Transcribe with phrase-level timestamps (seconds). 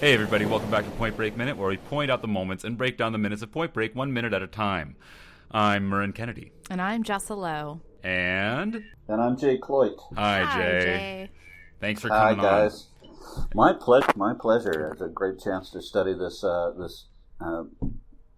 [0.00, 2.78] Hey, everybody, welcome back to Point Break Minute, where we point out the moments and
[2.78, 4.96] break down the minutes of Point Break one minute at a time.
[5.50, 6.52] I'm Marin Kennedy.
[6.70, 7.82] And I'm Jessa Lowe.
[8.02, 8.82] And.
[9.08, 9.98] And I'm Jay Cloyt.
[10.16, 10.84] Hi, Hi, Jay.
[10.84, 11.30] Jay.
[11.80, 12.86] Thanks for coming Hi, coming guys.
[13.54, 14.08] My pleasure.
[14.16, 14.88] My pleasure.
[14.92, 17.04] It's a great chance to study this uh, this
[17.38, 17.64] uh,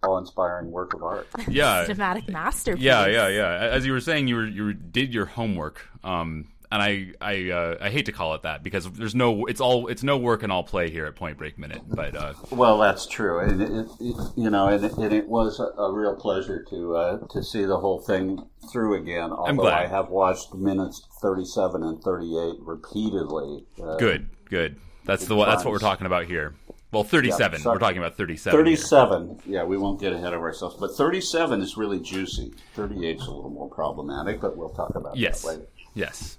[0.03, 1.29] awe-inspiring work of art.
[1.47, 1.85] Yeah.
[1.87, 2.83] Cinematic masterpiece.
[2.83, 3.69] Yeah, yeah, yeah.
[3.71, 7.77] As you were saying, you were you did your homework, um, and I I uh,
[7.79, 10.51] I hate to call it that because there's no it's all it's no work and
[10.51, 13.69] all play here at Point Break Minute, but uh, Well, that's true, and it,
[13.99, 17.63] it, you know, and it, and it was a, real pleasure to uh, to see
[17.65, 19.31] the whole thing through again.
[19.31, 19.85] Although glad.
[19.85, 23.65] I have watched minutes thirty-seven and thirty-eight repeatedly.
[23.81, 24.77] Uh, good, good.
[25.05, 26.55] That's the that's what we're talking about here.
[26.91, 27.61] Well, 37.
[27.61, 28.55] Yeah, we're talking about 37.
[28.55, 28.65] here.
[28.65, 29.41] 37.
[29.47, 32.53] Yeah, we won't get ahead of ourselves, but 37 is really juicy.
[32.75, 35.41] 38 is a little more problematic, but we'll talk about Yes.
[35.41, 35.67] that later.
[35.95, 36.37] Yes.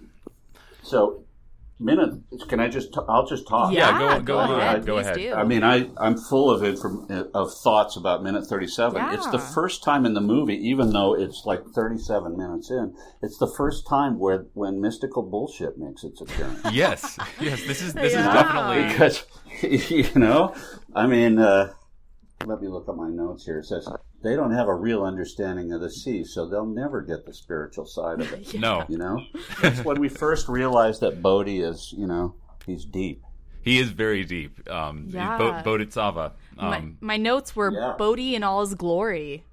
[0.84, 1.24] So,
[1.80, 2.20] minute.
[2.48, 2.92] Can I just?
[2.94, 3.72] T- I'll just talk.
[3.72, 4.60] Yeah, Yeah, go- go on.
[4.60, 4.86] ahead.
[4.86, 5.16] Go please ahead.
[5.16, 5.32] Do.
[5.34, 9.02] I mean, I I'm full of inform- of thoughts about minute 37.
[9.14, 13.38] It's the first time in the movie, even though it's like 37 minutes in, it's
[13.38, 16.60] the first time where when mystical bullshit makes its appearance.
[16.72, 17.18] Yes.
[17.40, 17.62] Yes.
[17.66, 19.24] This is this is definitely because
[19.90, 20.54] you know,
[20.94, 21.72] I mean, uh,
[22.46, 23.58] let me look at my notes here.
[23.60, 23.88] It says
[24.24, 27.86] they don't have a real understanding of the sea, so they'll never get the spiritual
[27.86, 28.54] side of it.
[28.58, 28.84] no.
[28.88, 29.20] You know,
[29.62, 32.34] that's when we first realized that Bodhi is, you know,
[32.66, 33.22] he's deep.
[33.62, 34.68] He is very deep.
[34.70, 35.38] Um, he's Yeah.
[35.38, 36.32] Bo- Bodhisattva.
[36.56, 37.94] my, Um, my notes were Yeah.
[37.96, 39.44] Bodhi in all his glory.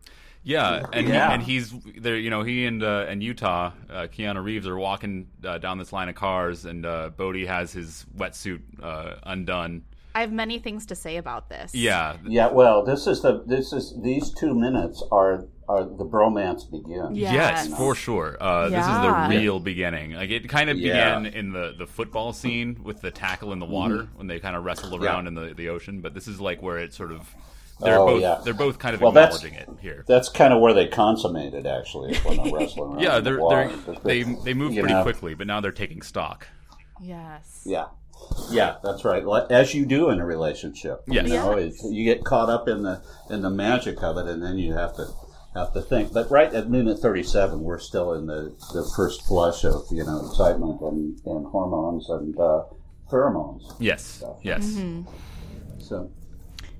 [0.43, 1.31] yeah, and Yeah.
[1.31, 2.17] and he's there.
[2.17, 5.93] You know, he and uh, and Utah, uh, Keanu Reeves are walking uh, down this
[5.93, 9.83] line of cars, and uh, Bodhi has his wetsuit uh, undone.
[10.13, 11.73] I have many things to say about this.
[11.73, 16.69] Yeah, Yeah, well, this is the this is these two minutes are are the bromance
[16.69, 17.17] begins.
[17.17, 17.31] Yeah.
[17.33, 17.77] Yes, Yes.
[17.77, 18.35] for sure.
[18.41, 20.11] Uh, This is the real beginning.
[20.11, 21.19] Like it kind of Yeah.
[21.19, 24.17] began in the, the football scene with the tackle in the water Mm-hmm.
[24.17, 26.01] when they kind of wrestle around in the, the ocean.
[26.01, 27.33] But this is like where it sort of
[27.79, 28.41] they're Oh, both yeah.
[28.43, 30.03] they're both kind of Well, that's- acknowledging it here.
[30.07, 32.99] That's kind of where they consummated, actually, when they're wrestling around.
[33.01, 33.71] Yeah, they're, water.
[33.85, 35.03] they're they they move pretty know.
[35.03, 36.47] quickly, but now they're taking stock.
[37.01, 37.63] Yes.
[37.65, 37.87] Yeah.
[38.51, 39.23] Yeah, that's right.
[39.49, 41.01] As you do in a relationship.
[41.07, 41.27] Yes.
[41.27, 43.01] You know, it's, you get caught up in the
[43.31, 45.07] in the magic of it, and then you have to
[45.55, 46.13] have to think.
[46.13, 50.23] But right at minute thirty-seven, we're still in the, the first flush of you know
[50.27, 52.63] excitement and, and hormones and uh,
[53.11, 53.75] pheromones.
[53.79, 55.11] Yes, yes, Mm-hmm.
[55.79, 56.11] So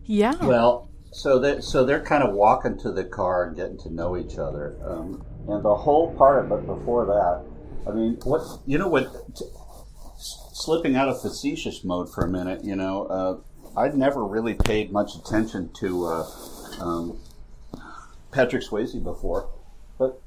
[0.06, 0.36] Yeah.
[0.46, 4.16] well, so they so they're kind of walking to the car and getting to know
[4.16, 7.90] each other, um, and the whole part of it before that.
[7.92, 9.12] I mean, what you know what?
[9.36, 9.52] T- s-
[10.64, 14.92] slipping out of facetious mode for a minute, you know, uh, I'd never really paid
[14.92, 16.24] much attention to uh,
[16.80, 17.18] um,
[18.32, 19.50] Patrick Swayze before,
[19.98, 20.22] but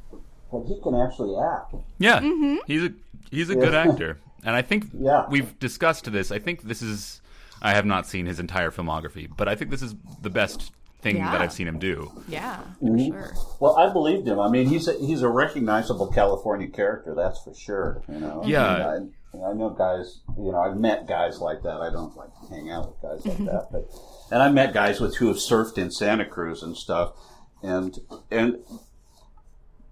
[0.51, 1.75] but he can actually act.
[1.99, 2.21] yeah.
[2.21, 2.57] Mm-hmm.
[2.67, 2.93] He's a
[3.31, 5.27] he's a good actor, and I think Yeah.
[5.29, 6.31] we've discussed this.
[6.31, 7.21] I think this is.
[7.63, 10.71] I have not seen his entire filmography, but I think this is the best
[11.01, 12.11] thing that I've seen him do.
[12.29, 12.61] yeah.
[12.83, 13.11] Mm-hmm.
[13.13, 13.35] For sure.
[13.61, 14.39] Well, I believed him.
[14.39, 18.03] I mean, he's a, he's a recognizable California character, that's for sure.
[18.09, 18.95] You know, Yeah.
[18.95, 20.21] And I, I know guys.
[20.39, 21.81] You know, I've met guys like that.
[21.81, 23.85] I don't like hang out with guys like that, but
[24.31, 27.13] and I met guys with who have surfed in Santa Cruz and stuff.
[27.63, 27.99] And
[28.31, 28.59] and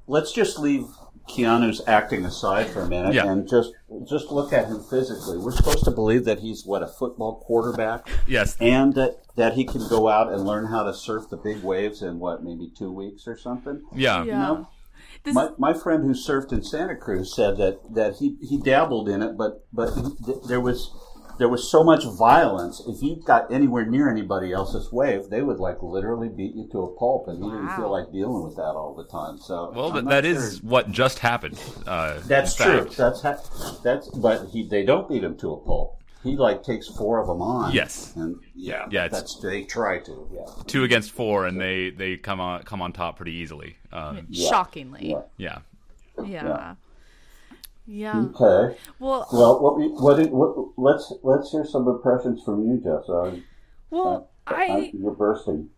[0.07, 0.85] let's just leave
[1.29, 3.31] Keanu's acting aside for a minute Yeah.
[3.31, 3.73] and just
[4.09, 5.39] just look at him physically.
[5.39, 9.65] We're supposed to believe that he's what a football quarterback Yes, and that, that he
[9.65, 12.91] can go out and learn how to surf the big waves in what maybe two
[12.91, 13.83] weeks or something.
[13.95, 14.39] yeah, Yeah.
[14.39, 14.69] know,
[15.25, 19.09] This My, my friend who surfed in Santa Cruz said that, that he, he dabbled
[19.09, 20.91] in it, but but th- there was
[21.39, 22.83] there was so much violence.
[22.87, 26.79] If you got anywhere near anybody else's wave, they would like literally beat you to
[26.83, 29.39] a pulp, and he didn't feel like dealing with that all the time.
[29.39, 30.33] So Well, I'm th- that sure.
[30.35, 31.59] is what just happened.
[31.87, 32.85] Uh, that's true.
[32.85, 32.97] fact.
[32.97, 36.02] That's ha- that's but he they don't beat him to a pulp.
[36.23, 37.73] He like takes four of them on.
[37.73, 38.15] Yes.
[38.17, 40.29] and yeah, Yeah, it's- that's they try to.
[40.33, 43.77] Yeah, two against four, and they they come on come on top pretty easily.
[43.93, 45.17] Um, shockingly.
[45.37, 45.59] yeah.
[46.17, 46.25] yeah.
[46.27, 46.75] Yeah.
[47.87, 48.25] Yeah.
[48.37, 48.77] Okay.
[49.01, 53.09] Well, Well, what we what, what let's let's hear some impressions from you, Jess.
[53.09, 53.37] Uh,
[53.91, 55.71] well, I you're bursting.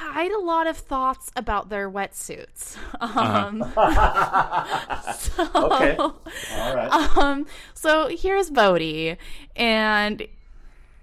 [0.00, 2.76] I had a lot of thoughts about their wetsuits.
[3.00, 3.20] Uh-huh.
[3.20, 3.62] Um,
[5.54, 5.96] Okay.
[5.98, 7.16] All right.
[7.16, 9.16] um, so here's Bodhi,
[9.56, 10.26] and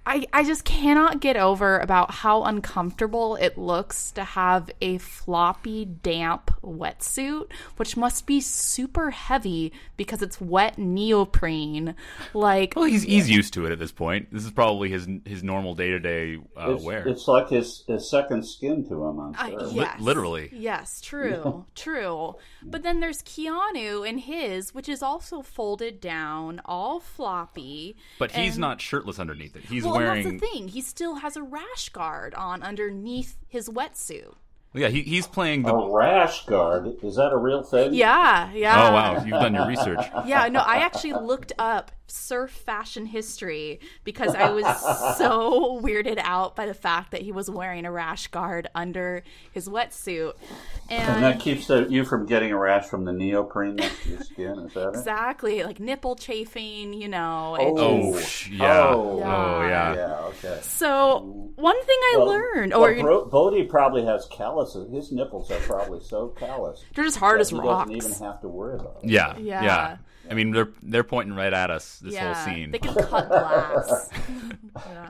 [0.05, 5.85] I I just cannot get over about how uncomfortable it looks to have a floppy,
[5.85, 11.95] damp wetsuit, which must be super heavy because it's wet neoprene.
[12.33, 14.31] Like, Well, he's he's used to it at this point.
[14.31, 17.07] This is probably his his normal day to day it's, wear.
[17.07, 19.19] it's like his, his second skin to him.
[19.19, 19.71] I'm Uh, sure.
[19.71, 19.99] yes.
[19.99, 20.49] literally.
[20.53, 22.35] Yes, true, true.
[22.63, 27.95] But then there's Keanu in his, which is also folded down, all floppy.
[28.19, 29.63] But he's not shirtless underneath it.
[29.65, 30.23] He's Well, well, wearing.
[30.23, 30.67] that's the thing.
[30.67, 34.33] He still has a rash guard on underneath his wetsuit.
[34.75, 35.73] Yeah, he, he's playing the.
[35.73, 37.93] A rash guard is that a real thing?
[37.93, 38.89] Yeah, yeah.
[38.89, 39.99] Oh wow, you've done your research.
[40.25, 44.65] Yeah, no, I actually looked up surf fashion history because I was
[45.17, 49.67] so weirded out by the fact that he was wearing a rash guard under his
[49.67, 50.33] wetsuit.
[50.89, 54.09] And And that keeps the, you from getting a rash from the neoprene next to
[54.09, 54.59] your skin.
[54.59, 54.95] Is that it?
[54.95, 57.57] exactly, like nipple chafing, you know.
[57.59, 57.63] Oh.
[57.71, 58.77] It's Oh just- sh- oh, yeah.
[58.95, 59.21] Oh.
[59.25, 59.95] Oh yeah.
[59.95, 60.15] Yeah.
[60.25, 60.59] Okay.
[60.61, 64.91] So, one thing I Well, learned, well, or Bro- Bodhi probably has calluses.
[64.91, 66.83] His nipples are probably so callous.
[66.93, 67.89] they're just hard that as he rocks.
[67.91, 69.09] doesn't even have to worry about it.
[69.09, 69.63] Yeah, Yeah.
[69.63, 69.97] yeah.
[70.29, 72.71] I mean, they're they're pointing right at us this yeah, whole scene.
[72.71, 74.09] They can cut glass.
[74.89, 75.09] Yeah.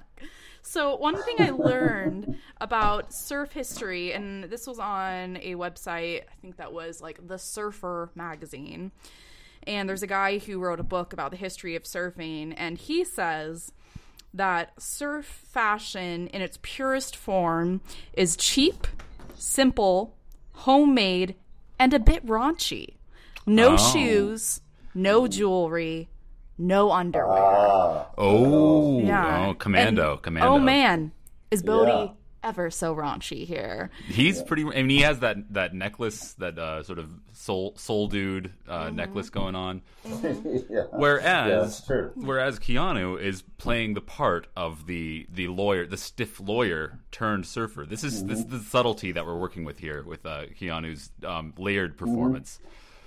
[0.61, 6.35] So one thing I learned about surf history, and this was on a website, I
[6.41, 8.91] think that was like the Surfer magazine.
[9.67, 13.03] And there's a guy who wrote a book about the history of surfing, and he
[13.03, 13.71] says
[14.33, 17.81] that surf fashion in its purest form
[18.13, 18.87] is cheap,
[19.35, 20.15] simple,
[20.53, 21.35] homemade,
[21.79, 22.95] and a bit raunchy.
[23.45, 23.93] No Oh.
[23.93, 24.61] shoes,
[24.95, 26.09] no jewelry,
[26.57, 27.37] no underwear.
[27.37, 29.47] Ah, oh, Yeah.
[29.49, 30.49] oh, commando, And- commando.
[30.49, 31.11] Oh man,
[31.51, 32.07] is Bodhi Yeah.
[32.43, 33.91] ever so raunchy here?
[34.07, 34.63] He's pretty.
[34.63, 38.85] I mean, he has that that necklace, that uh, sort of soul soul dude uh,
[38.85, 38.95] Mm-hmm.
[38.95, 39.81] necklace going on.
[40.05, 40.33] yeah.
[40.69, 42.11] Yeah, Whereas, that's true.
[42.15, 47.85] whereas Keanu is playing the part of the the lawyer, the stiff lawyer turned surfer.
[47.85, 51.53] This is this is the subtlety that we're working with here with uh, Keanu's um,
[51.57, 52.59] layered performance.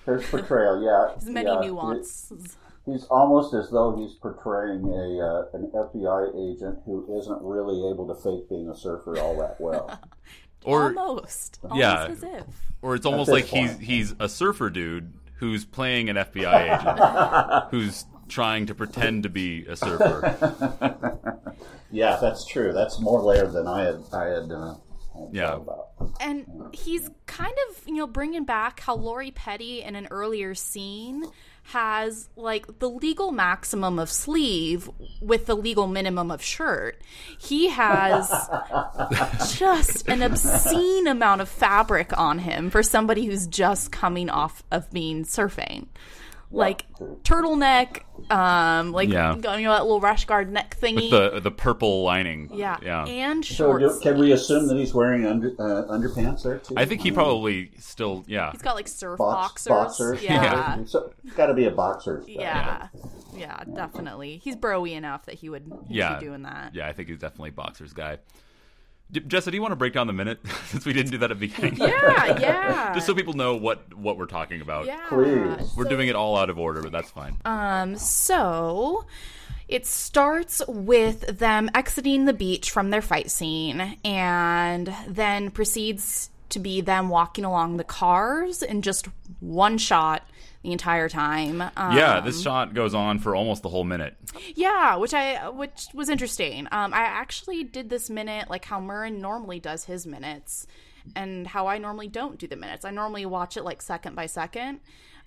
[0.08, 1.14] His portrayal, yeah.
[1.20, 1.60] There's many yeah.
[1.60, 2.56] nuances.
[2.87, 8.06] He's almost as though he's portraying a uh, an FBI agent who isn't really able
[8.08, 10.00] to fake being a surfer all that well.
[10.64, 11.60] Or Almost.
[11.62, 12.06] Almost yeah.
[12.06, 12.44] as if.
[12.82, 13.81] or it's almost like he's point.
[13.81, 16.81] he's a surfer dude who's playing an FBI
[17.61, 21.38] agent who's trying to pretend to be a surfer.
[21.93, 22.72] yeah, that's true.
[22.72, 24.02] That's more layered than I had.
[24.12, 24.50] I had.
[24.50, 24.88] Uh, had
[25.32, 25.56] Yeah.
[25.56, 25.88] about.
[26.20, 31.24] And he's kind of, you know, bringing back how Lori Petty in an earlier scene
[31.64, 34.88] has like the legal maximum of sleeve
[35.20, 37.00] with the legal minimum of shirt.
[37.38, 38.30] He has
[39.56, 44.90] just an obscene amount of fabric on him for somebody who's just coming off of
[44.90, 45.88] being surfing.
[46.50, 46.86] Like
[47.24, 48.00] turtleneck,
[48.30, 49.34] um, like Yeah.
[49.34, 51.10] you know that little rash guard neck thingy.
[51.10, 52.50] the the purple lining.
[52.54, 52.78] yeah.
[52.82, 53.04] yeah.
[53.04, 53.98] and So, shorts.
[53.98, 56.74] can we assume that he's wearing under, uh, underpants there too?
[56.76, 58.50] I think he probably still yeah.
[58.52, 60.20] He's got like surf Box, boxers.
[60.20, 60.22] boxers.
[60.22, 60.78] Yeah.
[60.86, 62.24] So, it's got to be a boxer.
[62.26, 62.88] Yeah.
[63.36, 64.38] Yeah, definitely.
[64.38, 66.18] He's broy enough that he would he'd Yeah.
[66.18, 66.74] be doing that.
[66.74, 68.18] Yeah, I think he's definitely boxers guy.
[69.10, 71.31] D- Jessa, do you want to break down the minute since we didn't do that
[71.31, 71.76] at the beginning?
[71.76, 72.94] Yeah, yeah.
[72.94, 74.87] Just so people know what what we're talking about.
[74.87, 75.00] yeah.
[75.08, 75.72] Please.
[75.76, 77.37] We're doing it all out of order, but that's fine.
[77.44, 79.06] Um so
[79.66, 86.58] it starts with them exiting the beach from their fight scene and then proceeds to
[86.58, 89.08] be them walking along the cars in just
[89.40, 90.26] one shot
[90.62, 91.60] the entire time.
[91.76, 94.16] Um, yeah, this shot goes on for almost the whole minute.
[94.55, 96.66] Yeah, which I which was interesting.
[96.72, 100.66] Um, I actually did this minute like how Murren normally does his minutes,
[101.14, 102.85] and how I normally don't do the minutes.
[102.85, 104.80] I normally watch it like second by second,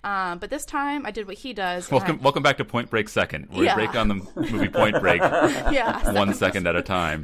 [0.04, 1.90] um, but this time I did what he does.
[1.90, 3.48] and Welcome, welcome back to Point Break Second.
[3.52, 3.76] We Yeah.
[3.76, 7.24] break on the movie Point Break yeah, one second at a time.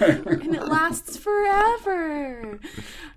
[0.00, 2.60] and it lasts forever.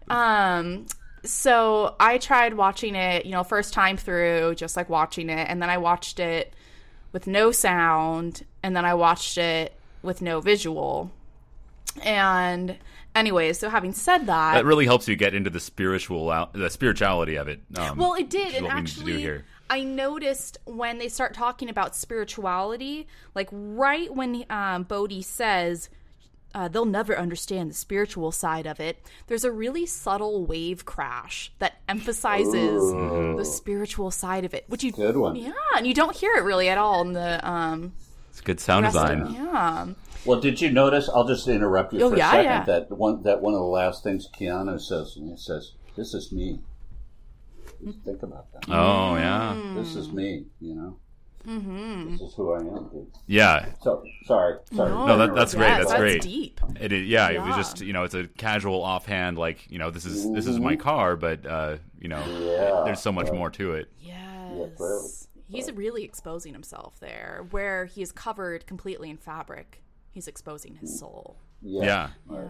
[0.10, 0.86] Um,
[1.24, 5.62] so I tried watching it, you know, first time through, just like watching it, and
[5.62, 6.54] then I watched it
[7.12, 11.12] with no sound, and then I watched it with no visual.
[12.04, 12.78] And
[13.16, 17.36] anyway, so having said that, That really helps you get into the spiritual the spirituality
[17.36, 17.62] of it.
[17.76, 19.42] Um, well, it did, and what we need to do actually.
[19.70, 25.90] I noticed when they start talking about spirituality, like right when um, Bodhi says
[26.54, 31.52] uh, they'll never understand the spiritual side of it, there's a really subtle wave crash
[31.60, 35.36] that emphasizes the spiritual side of it, which you Good one.
[35.36, 37.94] yeah, and you don't hear it really at all in the um,
[38.30, 39.34] It's a good sound rest of- design.
[39.34, 39.88] yeah.
[40.26, 41.10] Well, did you notice?
[41.10, 42.46] I'll just interrupt you Oh, for yeah, a second.
[42.46, 42.64] yeah.
[42.64, 46.32] That one that one of the last things Keanu says, and he says, "This is
[46.32, 46.62] me."
[48.06, 48.64] Think about that.
[48.70, 50.46] Oh yeah, This is me.
[50.62, 50.98] You know.
[51.48, 52.12] Mm-hmm.
[52.14, 52.90] This is who I am.
[52.90, 53.08] Dude.
[53.28, 53.66] yeah.
[53.82, 54.90] So sorry, sorry.
[54.92, 56.22] No, that- that's great, Yes, that's that's great.
[56.22, 56.62] deep.
[56.80, 59.90] It is, yeah, it was just you know it's a casual offhand like you know
[59.92, 62.84] this is this is my car, but uh, you know Yeah.
[62.86, 63.92] there's so much more to it.
[64.00, 64.70] Yes.
[64.78, 65.10] clearly.
[65.50, 69.84] He's really exposing himself there, where he is covered completely in fabric.
[70.12, 71.38] He's exposing his soul.
[71.62, 71.84] Yeah.
[71.84, 72.48] Yeah, Right.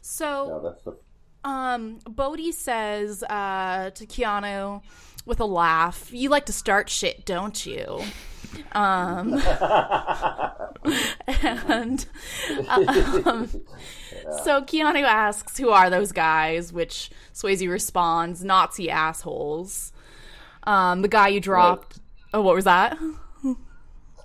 [0.00, 0.96] So, Yeah, that's the.
[1.44, 4.82] Um, Bodhi says uh, to Keanu
[5.26, 8.02] with a laugh, "You like to start shit, don't you?"
[8.72, 9.40] Um,
[11.24, 12.04] And
[12.68, 13.48] um,
[14.44, 19.92] so Keanu asks, "Who are those guys?" Which Swayze responds, "Nazi assholes."
[20.64, 22.00] Um, the guy you dropped.
[22.34, 22.98] Oh, what was that?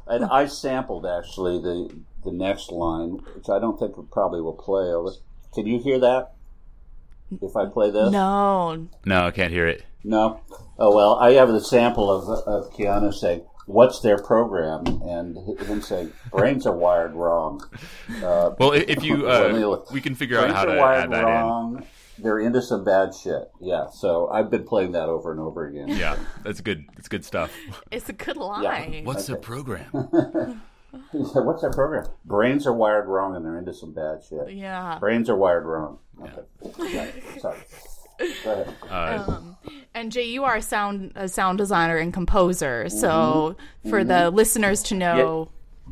[0.08, 4.86] And I sampled actually the the next line, which I don't think probably will play.
[4.86, 5.12] Over.
[5.54, 6.34] Can you hear that?
[7.42, 8.12] If I play this?
[8.12, 8.88] No.
[9.06, 9.84] No, I can't hear it.
[10.04, 10.42] No?
[10.80, 14.86] Oh, well, I have the sample of, of Keanu saying, What's their program?
[15.04, 17.62] And him saying, Brains are wired wrong.
[18.24, 21.12] Uh, Well, if you, Let me uh, we can figure out how to wired add
[21.12, 21.26] that in.
[21.26, 21.84] wrong.
[22.20, 23.52] They're into some bad shit.
[23.60, 25.90] Yeah, so I've been playing that over and over again.
[25.90, 26.86] Yeah, that's good.
[26.96, 27.52] That's good stuff.
[27.92, 29.04] It's a good line.
[29.04, 29.92] What's the program?
[31.12, 32.06] He said, What's that program?
[32.26, 34.52] Brains are wired wrong and they're into some bad shit.
[34.54, 34.98] Yeah.
[35.00, 36.00] Brains are wired wrong.
[36.22, 36.42] Okay.
[36.94, 37.08] Yeah,
[37.40, 37.58] sorry.
[38.44, 38.76] Go ahead.
[38.90, 39.40] Uh,
[39.94, 42.90] And Jay, you are a sound a sound designer and composer.
[42.90, 43.90] So Mm-hmm.
[43.90, 45.50] for the listeners to know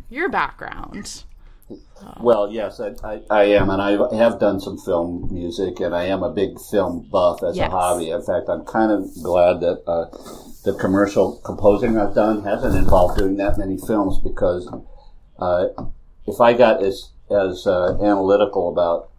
[0.09, 1.23] your background.
[2.21, 6.03] Well, yes, I, I, I am, and I have done some film music, and I
[6.05, 7.69] am a big film buff as Yes.
[7.69, 8.11] a hobby.
[8.11, 10.05] In fact, I'm kind of glad that uh,
[10.63, 14.69] the commercial composing I've done hasn't involved doing that many films because
[15.39, 15.67] uh,
[16.27, 19.09] if I got as as uh, analytical about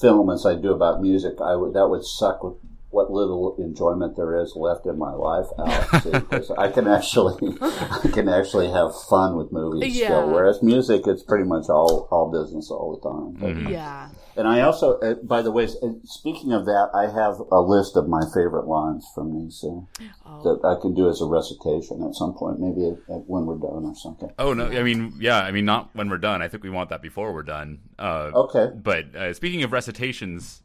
[0.00, 2.54] film as I do about music, I would that would suck with
[2.90, 6.02] what little enjoyment there is left in my life out.
[6.02, 10.06] See, 'cause I can actually I can actually have fun with movies Yeah.
[10.08, 10.30] still.
[10.30, 13.32] Whereas music, it's pretty much all all business all the time.
[13.64, 14.08] But- Yeah.
[14.36, 17.96] And I also, uh, by the way, uh, speaking of that, I have a list
[17.96, 19.80] of my favorite lines from these uh,
[20.26, 20.42] Oh.
[20.42, 23.56] that I can do as a recitation at some point, maybe at, at when we're
[23.56, 24.30] done or something.
[24.38, 26.42] oh no, I mean, yeah, I mean, not when we're done.
[26.42, 27.78] I think we want that before we're done.
[27.98, 28.70] Uh, Okay.
[28.74, 30.62] But uh, speaking of recitations,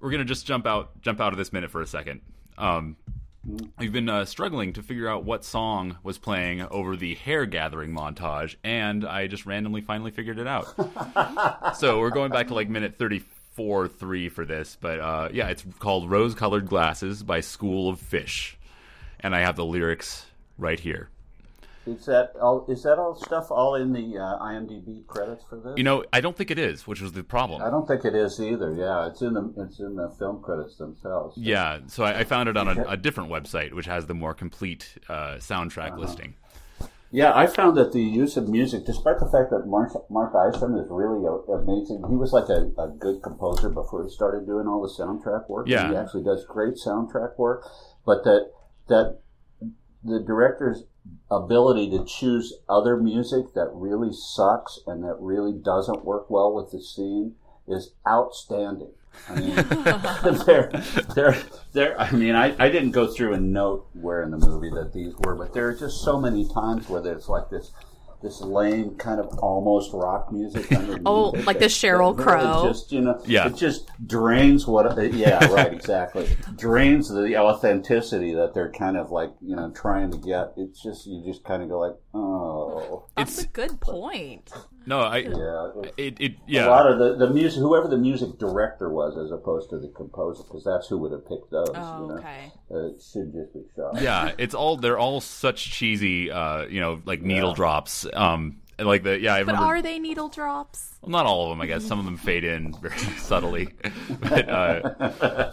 [0.00, 2.20] we're gonna just jump out jump out of this minute for a second.
[2.58, 2.96] Um,
[3.78, 7.92] we've been uh, struggling to figure out what song was playing over the hair gathering
[7.92, 11.76] montage, and I just randomly finally figured it out.
[11.76, 13.22] so we're going back to like minute thirty
[13.54, 18.00] four three for this, but uh, yeah, it's called "Rose Colored Glasses" by School of
[18.00, 18.56] Fish,
[19.20, 20.26] and I have the lyrics
[20.58, 21.08] right here.
[21.86, 22.66] Is that all?
[22.68, 25.74] Is that all stuff all in the uh, IMDb credits for this?
[25.76, 27.62] You know, I don't think it is, which was the problem.
[27.62, 28.74] I don't think it is either.
[28.74, 31.38] Yeah, it's in the it's in the film credits themselves.
[31.38, 34.34] Yeah, so I, I found it on a, a different website, which has the more
[34.34, 36.34] complete uh, soundtrack listing.
[37.12, 40.76] Yeah, I found that the use of music, despite the fact that Mark, Mark Isham
[40.76, 44.66] is really a, amazing, he was like a, a good composer before he started doing
[44.66, 45.68] all the soundtrack work.
[45.68, 45.88] Yeah.
[45.88, 47.64] he actually does great soundtrack work,
[48.04, 48.50] but that
[48.88, 49.20] that
[50.02, 50.82] the director's
[51.30, 56.70] ability to choose other music that really sucks and that really doesn't work well with
[56.70, 57.34] the scene
[57.66, 58.92] is outstanding.
[59.28, 59.54] I mean,
[60.46, 60.70] they're,
[61.14, 61.36] they're,
[61.72, 64.92] they're, I mean, I, I didn't go through and note where in the movie that
[64.92, 67.72] these were, but there are just so many times where there's like this,
[68.26, 70.70] this lame kind of almost rock music.
[70.72, 72.68] underneath Oh, it like that- the Cheryl that really Crow.
[72.68, 73.46] Just you know, Yeah.
[73.48, 74.86] it just drains what.
[75.14, 76.28] Yeah, right, exactly.
[76.56, 80.52] drains the authenticity that they're kind of like you know trying to get.
[80.56, 82.45] It's just you just kind of go like, oh,
[83.16, 84.50] That's a good point.
[84.86, 85.70] No, I yeah.
[85.96, 89.70] it, it A lot of the, the music, whoever the music director was, as opposed
[89.70, 91.70] to the composer, because that's who would have picked those.
[91.74, 92.18] Oh, you know?
[92.18, 92.52] okay.
[92.70, 94.00] Uh, it should just be shot.
[94.00, 94.32] yeah.
[94.38, 98.06] It's all they're all such cheesy, uh, you know, like needle drops.
[98.12, 100.94] Um, and like the yeah, I But are they needle drops?
[101.00, 101.84] well, not all of them, I guess.
[101.84, 103.68] Some of them fade in very subtly,
[104.20, 105.52] but uh,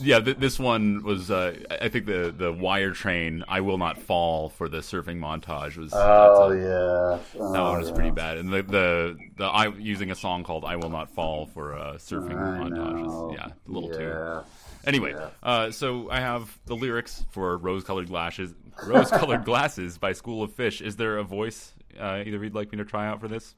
[0.00, 1.30] yeah, th- this one was.
[1.30, 3.44] Uh, I I think the the Wire Train.
[3.48, 5.92] I will not fall for the surfing montage was.
[5.94, 7.94] Oh a- yeah, That one was yeah.
[7.94, 11.46] pretty bad, and the the the I using a song called "I Will Not Fall"
[11.46, 14.02] for a surfing I montage is yeah a little too.
[14.02, 14.42] Yeah.
[14.86, 18.52] Anyway, uh, so I have the lyrics for "Rose-Colored Glasses,"
[18.86, 20.80] "Rose-Colored Glasses" by School of Fish.
[20.82, 23.54] Is there a voice uh, either you'd like me to try out for this?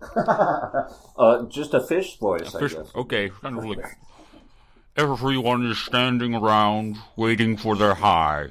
[1.18, 2.94] Uh, just a fish voice, I Fish, guess.
[2.94, 3.86] okay, kind of like
[4.96, 8.48] everyone is standing around waiting for their high.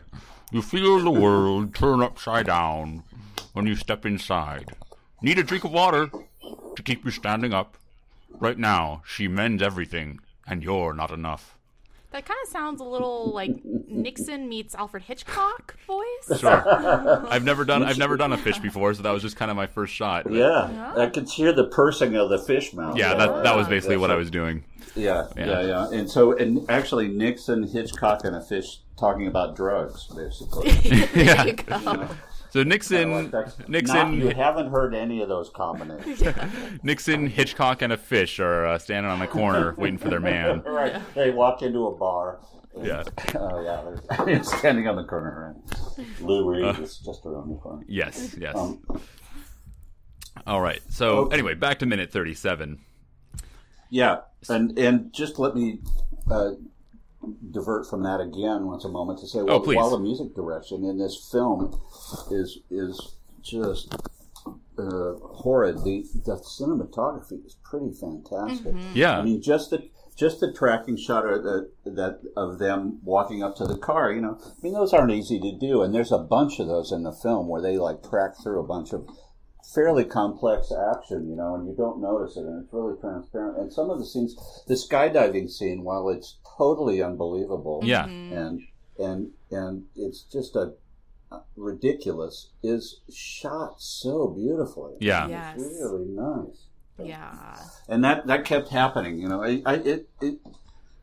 [0.51, 3.03] You feel the world turn upside down
[3.53, 4.75] when you step inside.
[5.21, 6.09] Need a drink of water
[6.75, 7.77] to keep you standing up.
[8.39, 11.54] Right now, she mends everything, and you're not enough.
[12.15, 16.39] That kind of sounds a little like Nixon meets Alfred Hitchcock voice.
[16.39, 16.63] Sure.
[17.29, 19.57] I've never done I've never done a fish before, so that was just kind of
[19.57, 20.23] my first shot.
[20.23, 22.95] But Yeah, I could hear the pursing of the fish mouth.
[22.97, 24.63] Yeah, that that was basically That's what I was doing.
[24.95, 25.45] Yeah, Yeah.
[25.45, 30.71] yeah, yeah, And so, and actually, Nixon, Hitchcock, and a fish talking about drugs, basically.
[31.07, 32.07] there you go.
[32.55, 36.23] So Nixon, That's Nixon, not- you haven't heard any of those combinations.
[36.83, 40.61] Nixon, Hitchcock, and a fish are uh, standing on the corner waiting for their man.
[40.65, 41.01] right.
[41.15, 42.39] They walk into a bar.
[42.81, 43.03] Yeah.
[43.35, 44.23] Oh, yeah.
[44.23, 45.53] They're standing on the corner.
[45.97, 46.07] Right?
[46.21, 47.83] Lou Reed is just around the corner.
[47.89, 48.37] Yes.
[48.39, 48.55] Yes.
[48.55, 48.81] Um,
[50.47, 50.79] All right.
[50.87, 51.33] So Okay.
[51.33, 52.79] anyway, back to minute thirty-seven.
[53.89, 55.79] Yeah, and and just let me
[56.31, 56.51] uh,
[57.51, 59.75] divert from that again once a moment to say, well, Oh, please.
[59.77, 61.79] while the music direction in this film
[62.31, 63.93] is is just
[64.77, 68.75] uh, horrid, the the cinematography is pretty fantastic.
[68.93, 69.17] Yeah.
[69.19, 73.55] I mean, just the just the tracking shot of the, that of them walking up
[73.57, 74.11] to the car.
[74.11, 76.91] You know, I mean, those aren't easy to do, and there's a bunch of those
[76.91, 79.07] in the film where they like track through a bunch of
[79.73, 83.57] fairly complex action, you know, and you don't notice it, and it's really transparent.
[83.57, 84.35] And some of the scenes,
[84.67, 88.05] the skydiving scene, while it's totally unbelievable, Yeah.
[88.05, 88.33] Mm-hmm.
[88.37, 88.61] and
[88.97, 90.73] and and it's just a
[91.55, 94.93] ridiculous, is shot so beautifully.
[94.99, 95.27] Yeah.
[95.27, 95.55] Yes.
[95.61, 96.65] It's really nice
[96.97, 97.57] Yeah.
[97.89, 99.17] and that that kept happening.
[99.19, 100.39] You know, I, I it, it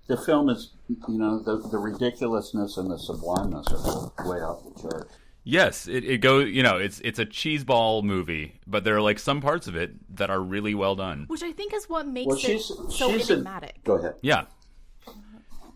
[0.09, 4.83] the film is you know the the ridiculousness and the sublimeness are way off the
[4.83, 5.09] chart.
[5.45, 6.49] Yes, it, it goes.
[6.51, 9.93] You know, it's it's a cheeseball movie, but there are like some parts of it
[10.17, 11.25] that are really well done.
[11.27, 14.15] Which I think is what makes Well, it she's so she's a, go ahead.
[14.23, 14.45] Yeah,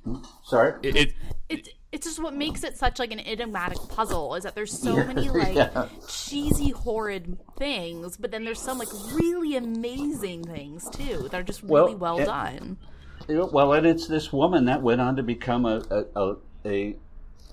[0.04, 0.16] hmm?
[0.44, 0.74] Sorry.
[0.82, 1.12] it, it
[1.48, 4.96] It's it's just what makes it such like an enigmatic puzzle is that there's so
[4.96, 5.88] many like Yeah.
[6.08, 11.62] cheesy horrid things, but then there's some like really amazing things too that are just
[11.62, 12.76] really Well, well, it- done.
[13.28, 16.96] Yeah, Well, and it's this woman that went on to become a a, a, a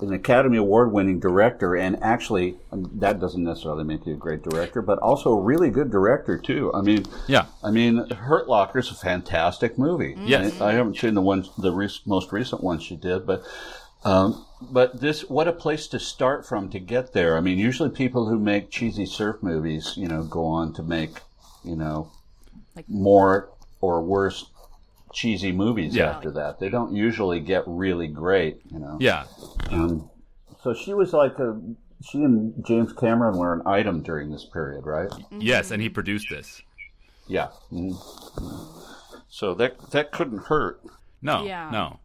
[0.01, 4.81] an Academy Award winning director, and actually that doesn't necessarily make you a great director,
[4.81, 6.71] but also a really good director too.
[6.73, 10.15] I mean, yeah, I mean, Hurt Locker is a fantastic movie.
[10.25, 10.59] Yes.
[10.59, 13.43] I, I haven't seen the one, the re- most recent one she did, but
[14.03, 17.37] um, but this, what a place to start from to get there.
[17.37, 21.21] I mean, usually people who make cheesy surf movies, you know, go on to make,
[21.63, 22.11] you know,
[22.75, 24.49] Like- more or worse
[25.13, 26.09] cheesy movies Yeah.
[26.09, 26.59] after that.
[26.59, 28.97] They don't usually get really great, you know.
[28.99, 29.25] yeah,
[29.73, 30.09] Um,
[30.61, 31.59] so she was like a.
[32.03, 35.09] She and James Cameron were an item during this period, right?
[35.31, 36.61] yes, and he produced this.
[37.27, 37.47] Yeah.
[37.71, 37.95] Mhm.
[39.29, 40.81] So that that couldn't hurt.
[41.21, 41.69] No, Yeah.
[41.71, 41.99] no.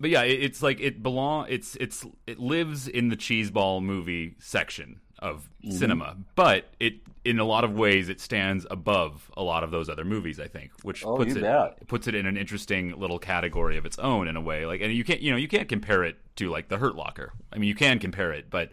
[0.00, 1.46] But yeah, it, it's like it belong.
[1.48, 5.76] It's it's it lives in the cheeseball movie section of Mm-hmm.
[5.76, 9.88] cinema, but it in a lot of ways it stands above a lot of those
[9.88, 10.38] other movies.
[10.38, 11.86] I think, which Oh, puts it bet.
[11.88, 14.64] puts it in an interesting little category of its own in a way.
[14.66, 17.32] Like, and you can't you know you can't compare it to like the Hurt Locker.
[17.52, 18.70] I mean, you can compare it, but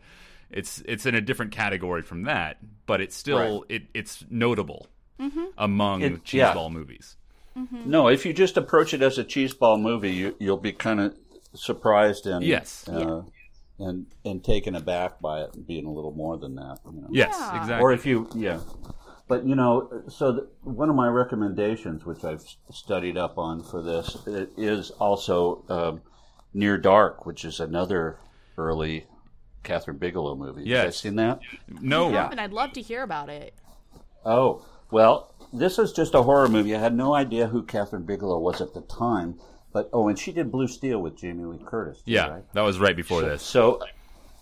[0.52, 2.58] it's it's in a different category from that.
[2.86, 4.86] But it's still it it's notable
[5.58, 6.54] among It- yeah.
[6.54, 7.18] cheeseball movies.
[7.72, 11.16] No, if you just approach it as a cheeseball movie, you, you'll be kind of
[11.54, 12.88] surprised and Yes.
[12.88, 13.24] uh,
[13.80, 16.80] and and taken aback by it being a little more than that.
[16.86, 17.08] You know?
[17.12, 17.62] Yes, Yeah.
[17.62, 17.84] exactly.
[17.84, 18.60] Or if you, yeah.
[19.28, 23.82] But you know, so the, one of my recommendations, which I've studied up on for
[23.82, 26.02] this, i- is also um,
[26.54, 28.20] Near Dark, which is another
[28.58, 29.08] early
[29.64, 30.62] Kathryn Bigelow movie.
[30.62, 30.84] You Yes.
[30.86, 31.40] guys seen that?
[31.68, 32.30] no, Yeah.
[32.30, 33.56] And I'd love to hear about it.
[34.24, 36.76] Oh, well, this is just a horror movie.
[36.76, 39.40] I had no idea who Kathryn Bigelow was at the time.
[39.76, 41.98] But, oh, and she did Blue Steel with Jamie Lee Curtis.
[41.98, 42.54] too, Yeah, right?
[42.54, 43.44] that was right before this.
[43.44, 43.82] So,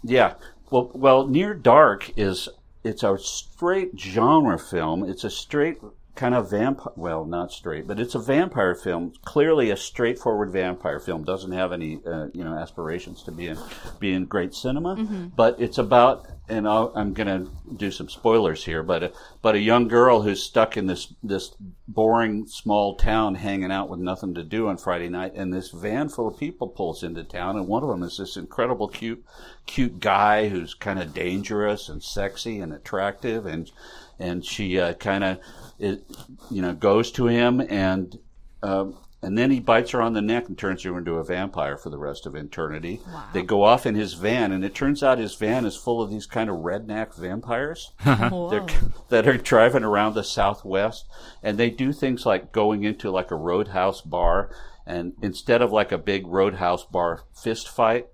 [0.03, 0.35] yeah.
[0.69, 2.49] Well, well, Near Dark is
[2.83, 5.03] it's a straight genre film.
[5.09, 5.79] It's a straight
[6.15, 6.93] kind of vampire.
[6.95, 9.13] Well, not straight, but it's a vampire film.
[9.25, 11.23] Clearly, a straightforward vampire film.
[11.23, 13.57] Doesn't have any uh, you know aspirations to be in
[13.99, 14.95] be in great cinema.
[15.35, 18.83] But it's about, and I'll, I'm going to do some spoilers here.
[18.83, 21.55] But a, but a young girl who's stuck in this this
[21.87, 26.09] boring small town, hanging out with nothing to do on Friday night, and this van
[26.09, 29.23] full of people pulls into town, and one of them is this incredible cute
[29.65, 33.71] cute guy who's kind of dangerous and sexy and attractive, and
[34.19, 35.39] and she uh, kind of
[35.77, 38.19] you know goes to him and.
[38.61, 41.77] Um, and then he bites her on the neck and turns her into a vampire
[41.77, 42.99] for the rest of eternity.
[43.33, 46.11] They go off in his van, and it turns out his van is full of
[46.11, 51.05] these kind of redneck vampires that are driving around the Southwest,
[51.41, 54.49] and they do things like going into like a roadhouse bar,
[54.85, 58.07] and instead of like a big roadhouse bar fist fight,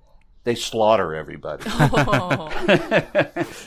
[0.44, 1.64] they slaughter everybody.
[1.72, 2.50] Oh,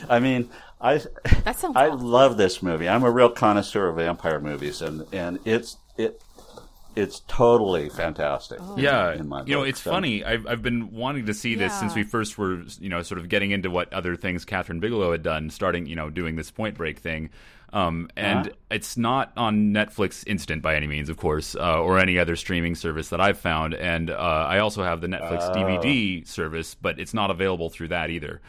[0.09, 0.49] I mean,
[0.83, 0.97] I
[1.45, 2.05] that sounds I awesome.
[2.05, 2.87] love this movie.
[2.89, 6.21] I'm a real connoisseur of vampire movies, and and it's it
[6.95, 8.59] it's totally fantastic.
[8.77, 10.23] Yeah, in my you know, it's so- funny.
[10.23, 13.29] I've I've been wanting to see this since we first were, you know, sort of
[13.29, 16.75] getting into what other things Kathryn Bigelow had done, starting, you know, doing this Point
[16.75, 17.29] Break thing.
[17.71, 18.55] Um, and Uh-huh.
[18.69, 22.75] it's not on Netflix Instant by any means, of course, uh, or any other streaming
[22.75, 23.73] service that I've found.
[23.73, 25.55] And uh, I also have the Netflix Oh.
[25.55, 28.41] DVD service, but it's not available through that either.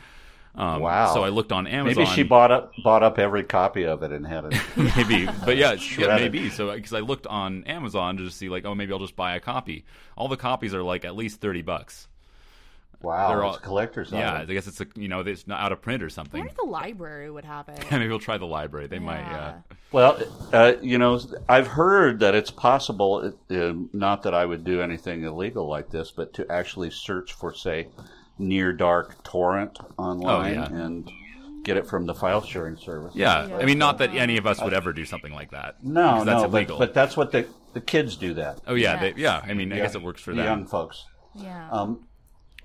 [0.56, 1.12] Um, Wow.
[1.14, 2.04] So I looked on Amazon.
[2.04, 4.54] Maybe she bought up bought up every copy of it and had it.
[4.96, 8.64] maybe but yeah, yeah maybe so because i looked on amazon to just see like
[8.64, 9.84] oh maybe i'll just buy a copy
[10.16, 12.06] all the copies are like at least 30 bucks
[13.02, 15.82] Wow, They're all- collector's Yeah, I guess it's a, you know it's not out of
[15.82, 16.38] print or I something.
[16.40, 17.84] wonder if the library would have it.
[17.90, 18.86] Maybe we'll try the library.
[18.86, 19.18] They might.
[19.20, 19.54] Yeah.
[19.92, 20.18] Well,
[20.54, 25.22] uh, you know, I've heard that it's possible, uh, not that I would do anything
[25.24, 27.88] illegal like this, but to actually search for, say,
[28.38, 30.66] near dark torrent online Oh, yeah.
[30.84, 31.10] and
[31.62, 33.14] get it from the file sharing service.
[33.14, 35.82] Yeah, I mean, not that any of us would ever do something like that.
[35.82, 36.78] No, that's no, illegal.
[36.78, 38.60] but, but that's what the the kids do that.
[38.66, 39.14] oh yeah, Yes.
[39.16, 39.42] they, yeah.
[39.44, 40.46] I mean, I guess it works for the them.
[40.46, 41.04] young folks.
[41.34, 41.68] Yeah.
[41.70, 42.06] Um,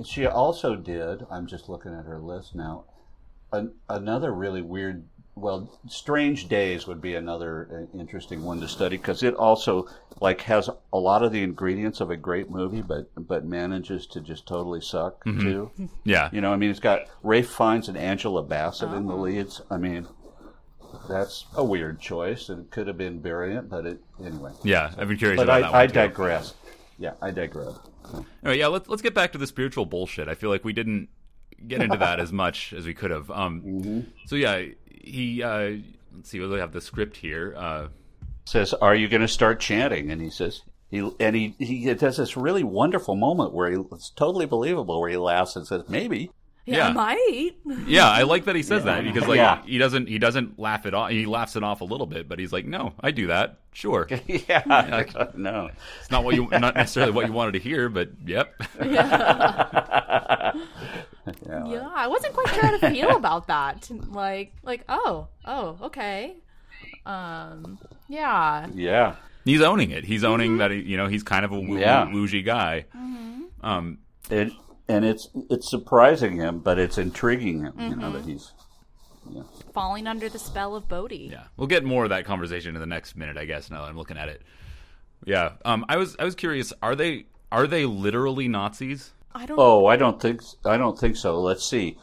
[0.06, 1.26] she also did.
[1.32, 2.86] I'm just looking at her list now.
[3.52, 5.08] An, another really weird.
[5.42, 9.88] Well, Strange Days would be another uh, interesting one to study because it also
[10.22, 14.22] like has a lot of the ingredients of a great movie, but but manages to
[14.22, 15.42] just totally suck Mm-hmm.
[15.42, 15.72] too.
[16.04, 19.22] Yeah, You know, I mean, it's got Ralph Fiennes and Angela Bassett in the Oh.
[19.22, 19.62] leads.
[19.72, 20.08] I mean,
[21.08, 24.52] that's a weird choice, and it could have been brilliant, but it anyway.
[24.64, 24.92] yeah.
[24.98, 25.94] I've been curious But about that I, one I too.
[25.94, 26.54] digress.
[26.98, 27.76] Yeah, I digress.
[28.14, 30.28] All right, yeah, let's let's get back to the spiritual bullshit.
[30.28, 31.10] I feel like we didn't
[31.68, 33.30] get into that as much as we could have.
[33.30, 34.00] Um, Mm-hmm.
[34.26, 34.66] So yeah,
[35.00, 35.42] he.
[35.44, 35.78] Uh,
[36.16, 36.40] let's see.
[36.40, 37.54] We have the script here.
[37.58, 37.88] Uh,
[38.46, 42.18] says, "Are you going to start chanting?" And he says, he and he he does
[42.18, 46.32] this really wonderful moment where he it's totally believable where he laughs and says, "Maybe."
[46.66, 46.88] yeah, yeah.
[46.90, 47.52] I might.
[47.88, 49.62] yeah, I like that he says that because like Yeah.
[49.66, 51.10] he doesn't he doesn't laugh it off.
[51.12, 53.60] He laughs it off a little bit, but he's like, no, I do that.
[53.72, 55.70] Sure, it's yeah, no.
[56.00, 58.54] It's not what you not necessarily what you wanted to hear, but yep.
[58.84, 60.52] Yeah.
[61.48, 63.90] Yeah, I wasn't quite sure how to feel about that.
[64.10, 66.36] Like, like, oh, oh, okay.
[67.06, 68.68] Um, yeah.
[68.74, 69.16] Yeah.
[69.46, 70.04] He's owning it.
[70.06, 70.72] He's owning that.
[70.72, 72.06] He, you know, he's kind of a woo- Yeah.
[72.08, 72.86] woogey guy.
[72.96, 73.66] Mm-hmm.
[73.66, 73.98] Um,
[74.30, 74.52] It,
[74.88, 77.74] and it's it's surprising him, but it's intriguing him.
[77.80, 78.52] You know that he's
[79.74, 81.30] Falling under the spell of Bodhi.
[81.32, 83.70] Yeah, we'll get more of that conversation in the next minute, I guess.
[83.70, 84.42] Now that I'm looking at it,
[85.26, 85.52] yeah.
[85.66, 86.74] Um, I was I was curious.
[86.82, 89.12] Are they are they literally Nazis?
[89.34, 89.60] I don't.
[89.60, 91.40] Oh, I don't think I don't think so.
[91.40, 91.98] Let's see.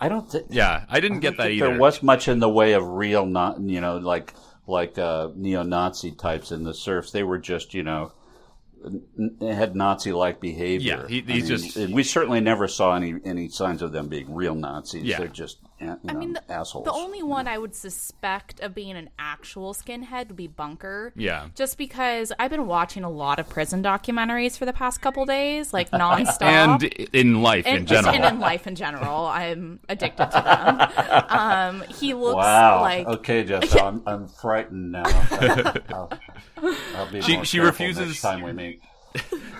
[0.00, 0.46] I don't think.
[0.50, 1.70] Yeah, I didn't get that think either.
[1.70, 4.34] There was much in the way of real, not you know, like
[4.66, 7.10] like uh, neo-Nazi types in the serfs.
[7.12, 8.12] They were just you know
[8.84, 9.02] n-
[9.40, 11.02] n- had Nazi-like behavior.
[11.02, 14.34] Yeah, he- I mean, just- we certainly never saw any any signs of them being
[14.34, 15.04] real Nazis.
[15.04, 15.18] Yeah.
[15.18, 16.84] They're just you know, I mean, the, assholes.
[16.84, 21.12] the only one I would suspect of being an actual skinhead would be Bunker.
[21.16, 21.48] Yeah.
[21.54, 25.72] Just because I've been watching a lot of prison documentaries for the past couple days,
[25.72, 26.42] like nonstop.
[26.42, 28.14] and in life in general.
[28.14, 31.24] and in life in general, I'm addicted to them.
[31.28, 32.80] um, he looks Wow.
[32.80, 35.02] like okay, Jessica, I'm, I'm frightened now.
[35.90, 36.12] I'll,
[36.96, 38.82] I'll be She- she refuses- next time we meet.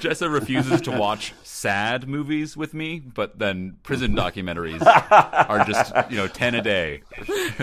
[0.02, 4.18] Jessa refuses to watch sad movies with me, but then prison mm-hmm.
[4.18, 4.82] documentaries
[5.48, 7.02] are just you know ten a day.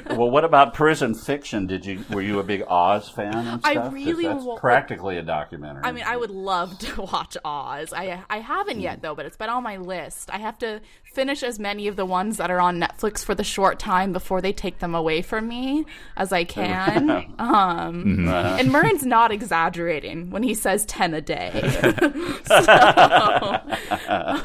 [0.10, 1.68] Well, what about prison fiction?
[1.68, 5.22] Did you were you a big Oz fan and I really that's wa- practically a
[5.22, 5.84] documentary.
[5.84, 7.92] I mean, I would love to watch Oz.
[7.92, 9.02] I I haven't yet mm.
[9.02, 10.30] though, but it's been on my list.
[10.32, 10.80] I have to
[11.14, 14.42] finish as many of the ones that are on Netflix for the short time before
[14.42, 17.10] they take them away from me as I can.
[17.40, 18.28] Um, mm-hmm.
[18.30, 21.50] and Murren's not exaggerating when he says ten a day.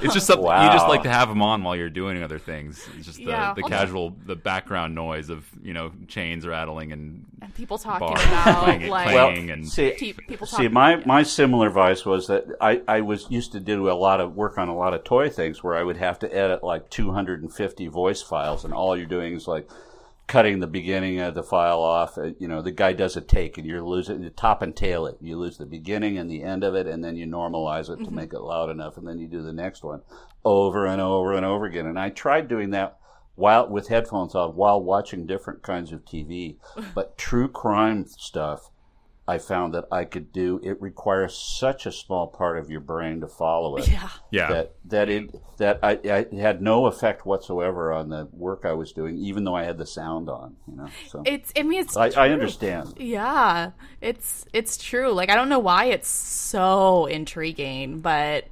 [0.03, 2.87] It's just something you just like to have them on while you're doing other things.
[2.97, 6.93] It's just the, Yeah, the I'll- casual, the background noise of you know chains rattling
[6.93, 9.93] and And people talking bars about clang- like clanging well, and see,
[10.29, 13.95] people see, my my similar vice was that I I was used to do a
[13.95, 16.63] lot of work on a lot of toy things where I would have to edit
[16.63, 19.69] like 250 voice files, and all you're doing is like
[20.27, 22.17] cutting the beginning of the file off.
[22.17, 25.07] Uh, You know, the guy does a take, and you're losing the top and tail
[25.07, 25.17] it.
[25.21, 28.11] You lose the beginning and the end of it, and then you normalize it to
[28.11, 30.03] make it loud enough, and then you do the next one
[30.45, 31.87] over and over and over again.
[31.87, 32.99] And I tried doing that
[33.35, 36.57] while with headphones on while watching different kinds of TV,
[36.95, 38.71] but true crime stuff.
[39.27, 40.61] I found that I could do.
[40.63, 44.11] It requires such a small part of your brain to follow it yeah.
[44.31, 44.49] yeah.
[44.49, 48.93] that that it that I, I had no effect whatsoever on the work I was
[48.93, 50.57] doing, even though I had the sound on.
[50.69, 52.95] You know, so It's I mean it's I, I understand.
[52.99, 53.71] Yeah,
[54.03, 55.11] it's it's true.
[55.13, 58.45] Like I don't know why it's so intriguing, but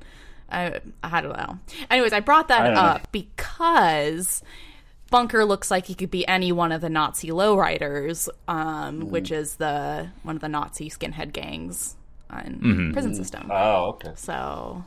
[0.50, 1.58] I I don't know.
[1.90, 2.80] Anyways, I brought that don't know.
[2.80, 4.42] up because
[5.12, 9.10] Bunker looks like he could be any one of the Nazi lowriders, um, Mm.
[9.10, 11.94] which is the one of the Nazi skinhead gangs
[12.28, 12.92] on Mm-hmm.
[12.92, 13.48] prison system.
[13.52, 14.12] Oh, okay.
[14.16, 14.82] so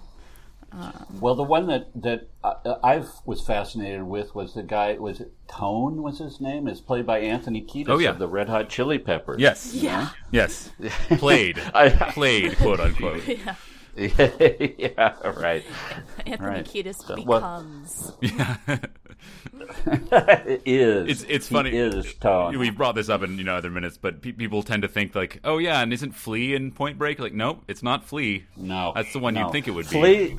[1.22, 2.56] Well, the one that that I,
[2.96, 4.94] I was fascinated with was the guy.
[5.00, 6.04] Was it Tone?
[6.04, 6.68] Was his name?
[6.68, 8.10] Is played by Anthony Kiedis Oh, yeah.
[8.10, 9.40] of the Red Hot Chili Peppers.
[9.40, 9.74] yes.
[9.74, 10.72] yeah, Yes.
[11.18, 11.62] Played.
[11.74, 12.58] I- Played.
[12.58, 13.24] Quote unquote.
[13.28, 13.56] yeah.
[13.96, 15.64] yeah, right.
[16.26, 16.66] Anthony Right.
[16.66, 18.12] Kiedis So, well- becomes.
[19.88, 21.10] It is.
[21.10, 21.70] It's it's He funny.
[21.72, 22.58] Is Tone?
[22.58, 25.16] We've brought this up in you know other minutes, but pe- people tend to think
[25.16, 27.20] like, oh yeah, and isn't Flea in Point Break?
[27.20, 28.46] Like, nope, it's not Flea.
[28.58, 29.42] No, that's the one no.
[29.44, 30.00] you'd think it would be.
[30.00, 30.38] Flea,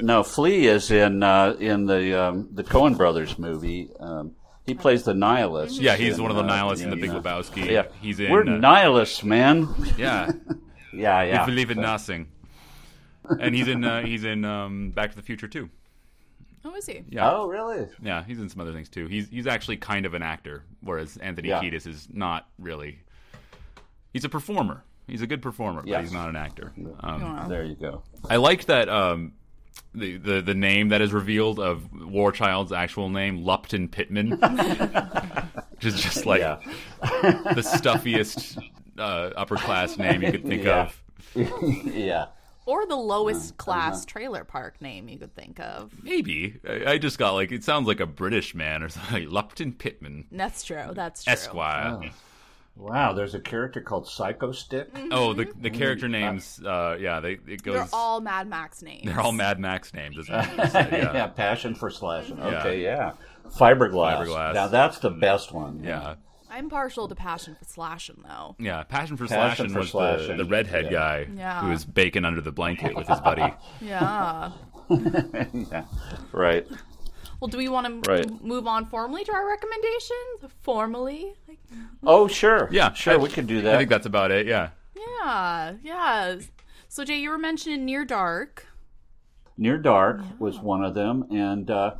[0.00, 3.90] no, Flea is in uh, in the um, the Coen Brothers movie.
[4.00, 4.34] Um,
[4.66, 5.80] he plays the nihilist.
[5.80, 7.68] Yeah, he's in, one of the uh, nihilists in the Big uh, Lebowski.
[7.68, 8.30] Yeah, he's in.
[8.30, 9.68] We're uh, nihilists, man.
[9.98, 10.30] yeah,
[10.92, 11.44] Yeah, yeah.
[11.44, 12.28] we believe in nothing.
[13.28, 13.84] And he's in.
[13.84, 15.70] Uh, he's in um, Back to the Future too.
[16.64, 17.02] Oh, is he?
[17.08, 17.88] Yeah, Oh, really?
[18.02, 19.06] yeah, he's in some other things too.
[19.08, 21.60] He's he's actually kind of an actor, whereas Anthony Yeah.
[21.60, 23.00] Kiedis is not really.
[24.12, 24.84] He's a performer.
[25.08, 26.72] He's a good performer, but he's not an actor.
[27.00, 27.48] Um, Wow.
[27.48, 28.02] There you go.
[28.30, 29.32] I like that um,
[29.94, 34.30] the, the the name that is revealed of Warchild's actual name, Lupton Pittman,
[35.72, 36.58] which is just like Yeah.
[37.02, 38.58] the stuffiest
[38.98, 40.82] uh, upper class name you could think Yeah.
[40.82, 41.02] of.
[41.94, 42.26] yeah.
[42.64, 44.04] Or the Uh, lowest class uh-huh.
[44.06, 45.92] trailer park name you could think of.
[46.02, 49.24] Maybe I, I just got like it sounds like a British man or something.
[49.24, 50.90] Like Lupton Pittman, That's true.
[50.94, 51.32] That's true.
[51.32, 52.10] Esquire.
[52.74, 54.88] Wow, there's a character called Psycho Stick.
[55.10, 56.58] Oh, the the character names.
[56.64, 57.74] Uh, yeah, they it goes.
[57.74, 59.04] They're all Mad Max names.
[59.04, 60.16] they're all Mad Max names.
[60.16, 60.46] Isn't it?
[60.74, 61.12] yeah.
[61.12, 61.26] yeah.
[61.26, 62.40] passion for slashing.
[62.40, 63.12] Okay, yeah.
[63.50, 64.26] Fiberglass.
[64.26, 64.54] Fiberglass.
[64.54, 65.82] Now that's the best one.
[65.84, 66.14] yeah.
[66.52, 68.56] I'm partial to Passion for Slashing, though.
[68.58, 70.36] Yeah, Passion for Passion Slashing for was Slashing.
[70.36, 70.90] The, the redhead Yeah.
[70.90, 71.60] guy Yeah.
[71.62, 73.54] who was baking under the blanket with his buddy.
[73.80, 74.52] Yeah.
[74.90, 75.84] yeah.
[76.32, 76.66] Right.
[77.40, 78.44] well, do we want to Right.
[78.44, 80.52] move on formally to our recommendations?
[80.60, 81.32] Formally?
[81.48, 81.58] Like,
[82.04, 82.68] Oh, sure.
[82.70, 83.74] Yeah, Sure, I- we could do that.
[83.74, 84.46] I think that's about it.
[84.46, 84.70] Yeah.
[84.94, 86.36] yeah, yeah.
[86.88, 88.66] So, Jay, you were mentioning Near Dark.
[89.56, 91.94] Near Dark was one of them, and uh,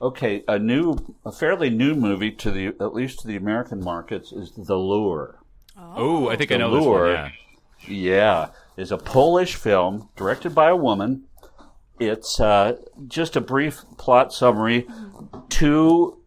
[0.00, 4.32] okay, a new, a fairly new movie to the at least to the American markets
[4.32, 5.38] is The Lure.
[5.76, 6.86] Oh, I think I The know this one.
[6.86, 7.12] Lure.
[7.12, 7.30] Yeah.
[7.86, 11.24] Yeah, is a Polish film directed by a woman.
[12.00, 14.86] It's uh, just a brief plot summary.
[15.48, 16.18] Two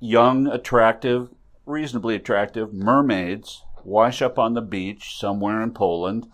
[0.00, 1.30] young, attractive,
[1.64, 6.26] reasonably attractive mermaids wash up on the beach somewhere in Poland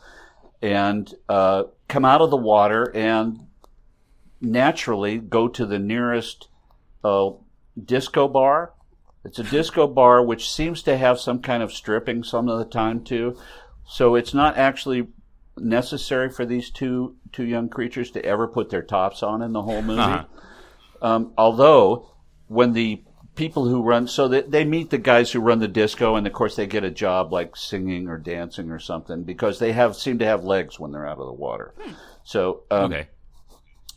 [0.60, 3.46] and uh, come out of the water and
[4.40, 6.48] naturally go to the nearest
[7.04, 7.30] uh,
[7.82, 8.72] disco bar.
[9.24, 12.64] It's a disco bar which seems to have some kind of stripping some of the
[12.64, 13.36] time too.
[13.86, 15.08] So it's not actually
[15.56, 19.62] necessary for these two two young creatures to ever put their tops on in the
[19.62, 20.00] whole movie.
[20.00, 20.24] Uh-huh.
[21.02, 22.10] Um, although
[22.46, 23.02] when the
[23.34, 26.32] people who run so they, they meet the guys who run the disco and of
[26.32, 30.18] course they get a job like singing or dancing or something because they have seem
[30.18, 31.72] to have legs when they're out of the water.
[32.24, 33.08] So um, Okay.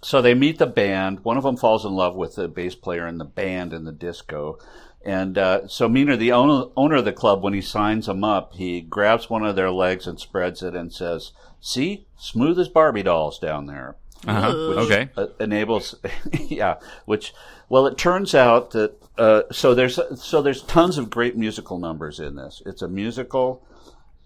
[0.01, 1.23] So they meet the band.
[1.23, 3.91] One of them falls in love with the bass player in the band in the
[3.91, 4.57] disco.
[5.03, 8.53] And uh, so Meaner, the owner, owner of the club, when he signs them up,
[8.53, 13.03] he grabs one of their legs and spreads it and says, "See, smooth as Barbie
[13.03, 13.95] dolls down there."
[14.27, 14.51] Uh-huh.
[14.81, 15.09] Okay.
[15.17, 15.95] uh, enables
[16.33, 17.33] yeah which
[17.69, 22.19] well it turns out that uh, so there's so there's tons of great musical numbers
[22.19, 23.65] in this it's a musical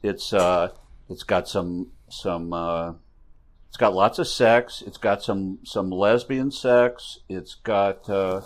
[0.04, 0.68] it's uh
[1.10, 2.92] it's got some some uh
[3.76, 8.40] it's got lots of sex it's got some some lesbian sex it's got uh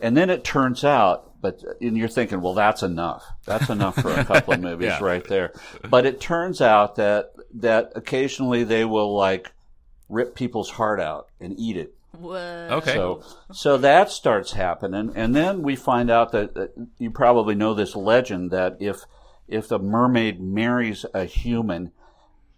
[0.00, 4.12] and then it turns out but and you're thinking well that's enough that's enough for
[4.12, 5.02] a couple of movies Yeah.
[5.02, 5.52] right there
[5.90, 9.50] but it turns out that that occasionally they will like
[10.08, 12.68] rip people's heart out and eat it Whoa.
[12.70, 12.94] Okay.
[12.94, 17.74] so, so that starts happening, and then we find out that, that you probably know
[17.74, 19.00] this legend that if
[19.48, 21.92] if a mermaid marries a human,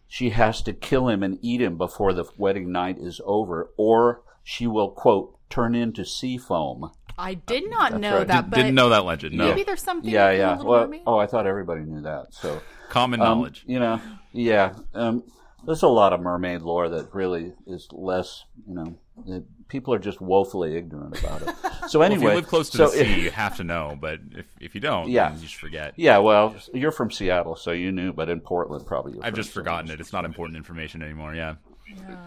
[0.08, 4.22] she has to kill him and eat him before the wedding night is over, or
[4.42, 6.90] she will quote turn into sea foam.
[7.18, 8.26] I did not know right.
[8.26, 9.36] that, Did, but didn't know that legend.
[9.36, 9.48] No.
[9.48, 10.56] maybe there's something Yeah, yeah.
[10.56, 11.02] Little Well, Mermaid.
[11.06, 12.32] oh, I thought everybody knew that.
[12.32, 13.64] So Common um, knowledge.
[13.66, 14.00] you know,
[14.32, 14.74] yeah.
[14.94, 15.24] Um,
[15.66, 19.98] there's a lot of mermaid lore that really is less, you know, that people are
[19.98, 21.54] just woefully ignorant about it.
[21.88, 23.64] So Well, anyway, if you live close to so the if- sea, you have to
[23.64, 23.96] know.
[23.98, 25.28] But if, if you don't, Yeah.
[25.30, 25.94] then you just forget.
[25.96, 29.14] Yeah, well, you're from Seattle, so you knew, but in Portland, probably.
[29.14, 29.94] you're I've just forgotten somewhere.
[29.94, 30.00] it.
[30.00, 31.34] It's not important information anymore.
[31.34, 31.54] Yeah.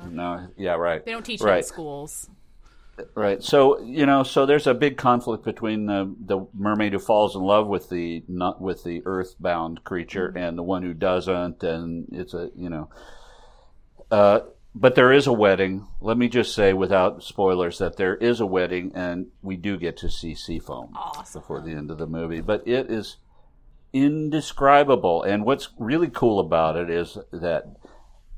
[0.10, 1.06] No, yeah, right.
[1.06, 2.28] they don't teach it in right, schools.
[3.14, 3.44] right.
[3.44, 7.42] So you know, so there's a big conflict between the the mermaid who falls in
[7.44, 10.38] love with the not with the earthbound creature Mm-hmm.
[10.38, 12.90] and the one who doesn't, and it's a you know.
[14.10, 14.40] Uh,
[14.74, 15.88] but there is a wedding.
[16.00, 19.98] Let me just say, without spoilers, that there is a wedding, and we do get
[19.98, 21.42] to see Seafoam Awesome.
[21.42, 22.42] before the end of the movie.
[22.42, 23.18] But it is
[23.94, 25.24] indescribable.
[25.24, 27.76] And what's really cool about it is that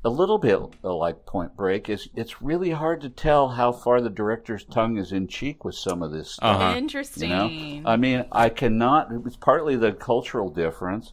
[0.04, 4.10] a little bit like Point Break is it's really hard to tell how far the
[4.10, 6.60] director's tongue is in cheek with some of this stuff.
[6.60, 6.76] Uh-huh.
[6.76, 7.30] Interesting.
[7.30, 9.08] You know, I mean, I cannot.
[9.24, 11.12] It's partly the cultural difference,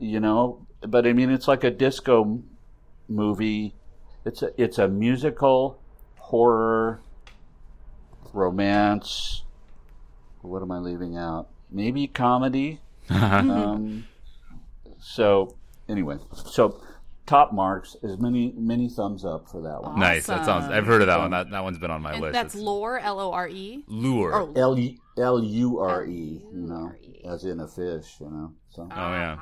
[0.00, 0.66] you know.
[0.80, 2.42] But I mean, it's like a disco
[3.08, 3.74] movie.
[4.24, 5.78] It's a it's a musical,
[6.16, 7.00] horror,
[8.32, 9.42] romance.
[10.42, 11.48] What am I leaving out?
[11.70, 12.80] Maybe comedy.
[13.10, 14.06] um,
[15.00, 15.56] so
[15.88, 16.80] anyway, so
[17.26, 17.96] top marks.
[18.02, 19.98] As many many thumbs up for that one.
[19.98, 20.26] Nice.
[20.26, 20.70] That sounds.
[20.70, 21.30] I've heard of that one.
[21.30, 22.32] That that one's been on my And list.
[22.32, 23.84] that's It's lore, L O R E.
[23.88, 24.34] lure.
[24.34, 24.78] Oh, L
[25.18, 26.92] L U R E, you know,
[27.24, 28.52] as in a fish, you know.
[28.70, 29.38] So Oh yeah.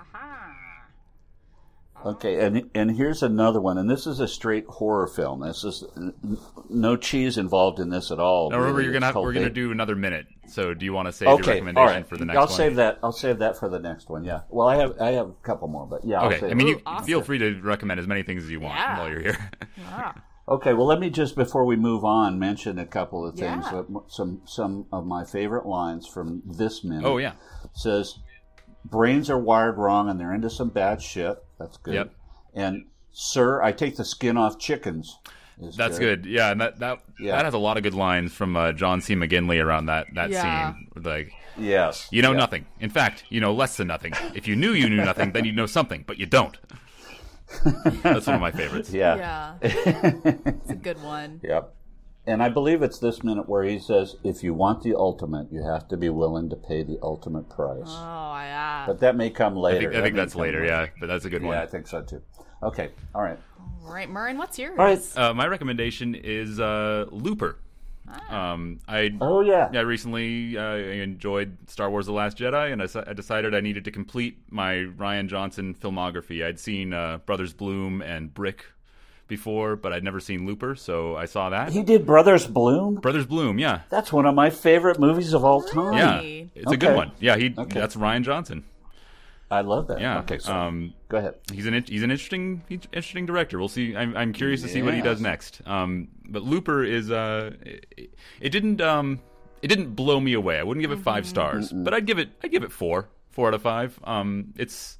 [2.04, 5.40] Okay, and and here's another one, and this is a straight horror film.
[5.40, 6.38] This is n- n-
[6.68, 8.50] no cheese involved in this at all.
[8.50, 10.26] Now remember, you're gonna have, we're gonna do another minute.
[10.48, 12.06] So do you want to save your Okay, recommendation all right.
[12.08, 12.54] for the next I'll one?
[12.56, 12.98] save that.
[13.02, 14.24] I'll save that for the next one.
[14.24, 14.40] Yeah.
[14.50, 16.20] Well, I have I have a couple more, but yeah.
[16.20, 16.40] I'll Okay.
[16.40, 17.06] save I mean, you awesome.
[17.06, 18.98] feel free to recommend as many things as you want Yeah.
[18.98, 19.50] while you're here.
[20.48, 23.64] Okay, well, let me just before we move on mention a couple of things.
[23.70, 23.78] Yeah.
[23.78, 27.04] Uh, Some some of my favorite lines from this minute.
[27.06, 27.34] oh yeah.
[27.74, 28.18] says
[28.84, 31.38] brains are wired wrong and they're into some bad shit.
[31.62, 31.94] That's good.
[31.94, 32.14] Yep.
[32.54, 35.18] And sir, I take the skin off chickens.
[35.60, 36.26] is That's good.
[36.26, 37.36] Yeah, and that that Yeah.
[37.36, 39.14] that has a lot of good lines from uh, John C.
[39.14, 40.72] McGinley around that that Yeah.
[40.74, 40.88] scene.
[41.02, 42.08] Like, Yes.
[42.10, 42.38] you know Yeah.
[42.38, 42.66] nothing.
[42.80, 44.12] In fact, you know less than nothing.
[44.34, 46.58] If you knew you knew nothing, then you'd know something, but you don't.
[48.02, 48.90] That's one of my favorites.
[48.92, 49.16] Yeah.
[49.16, 49.54] Yeah.
[49.62, 51.40] it's a good one.
[51.44, 51.74] Yep.
[52.26, 55.64] And I believe it's this minute where he says, "If you want the ultimate, you
[55.64, 58.84] have to be willing to pay the ultimate price." Oh, yeah.
[58.86, 59.78] but that may come I later.
[59.80, 60.64] think, I That think may that's come later.
[60.64, 61.56] Yeah, but that's a good one.
[61.56, 62.22] Yeah, I think so too.
[62.62, 62.90] Okay.
[63.14, 63.38] All right.
[63.84, 64.78] All right, Murrin, what's yours?
[64.78, 65.16] All right.
[65.18, 67.56] Uh, my recommendation is uh, Looper.
[68.08, 68.52] Ah.
[68.52, 69.68] Um, I Oh yeah.
[69.72, 73.90] yeah recently uh, enjoyed Star Wars: The Last Jedi, and I decided I needed to
[73.90, 76.44] complete my Rian Johnson filmography.
[76.44, 78.66] I'd seen uh, Brothers Bloom and Brick
[79.28, 81.72] before, but I'd never seen Looper, so I saw that.
[81.72, 82.96] He did Brothers Bloom.
[82.96, 85.94] Brothers Bloom, yeah, That's one of my favorite movies of all time.
[85.94, 86.50] yeah, Really?
[86.54, 87.12] it's a good one.
[87.20, 87.80] Yeah, he Okay.
[87.80, 88.64] that's Rian Johnson.
[89.50, 90.00] I love that.
[90.00, 90.38] Yeah, Okay.
[90.38, 91.34] So um, go ahead.
[91.52, 93.58] he's an he's an interesting he's interesting director.
[93.58, 93.94] We'll see.
[93.94, 95.60] I'm, I'm curious to see what he does next.
[95.66, 99.20] Um, but Looper is uh, it, it didn't um,
[99.60, 100.58] it didn't blow me away.
[100.58, 103.48] I wouldn't give it five stars, but I'd give it I'd give it four four
[103.48, 103.98] out of five.
[104.04, 104.96] Um, it's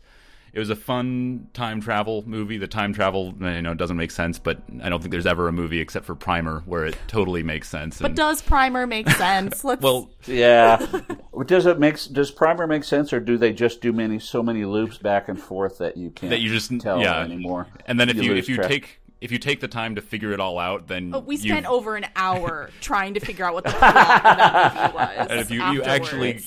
[0.53, 2.59] it was a fun time travel movie.
[2.59, 5.49] The time travel, eh, you know, doesn't make sense, but I don't think there's ever
[5.49, 7.99] a movie except for Primer where it totally makes sense.
[8.01, 9.65] But does Primer make sense?
[9.65, 9.83] Let's.
[9.83, 10.85] well, Yeah.
[11.47, 14.65] does it make does primer make sense, or do they just do many so many
[14.65, 17.67] loops back and forth that you can't that you just tell yeah anymore?
[17.87, 18.69] And then if you, lose if you track.
[18.69, 21.49] take if you take the time to figure it all out, then But we you've-
[21.49, 25.27] spent over an hour trying to figure out what the plot of that movie was.
[25.31, 26.41] And if you, you actually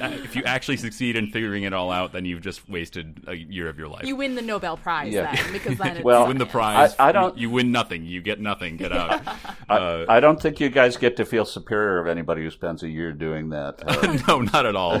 [0.00, 3.34] uh, if you actually succeed in figuring it all out, then you've just wasted a
[3.34, 4.04] year of your life.
[4.06, 5.34] you win the Nobel Prize Yeah.
[5.34, 6.94] then, because then it's Well, win the prize.
[6.98, 8.04] I- I don't- You, you win nothing.
[8.06, 8.76] You get nothing.
[8.78, 9.22] Get out.
[9.68, 12.88] Uh, I don't think you guys get to feel superior of anybody who spends a
[12.88, 13.82] year doing that.
[13.86, 14.98] Uh, no, not at all.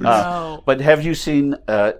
[0.00, 0.62] no.
[0.64, 1.92] but have you seen uh,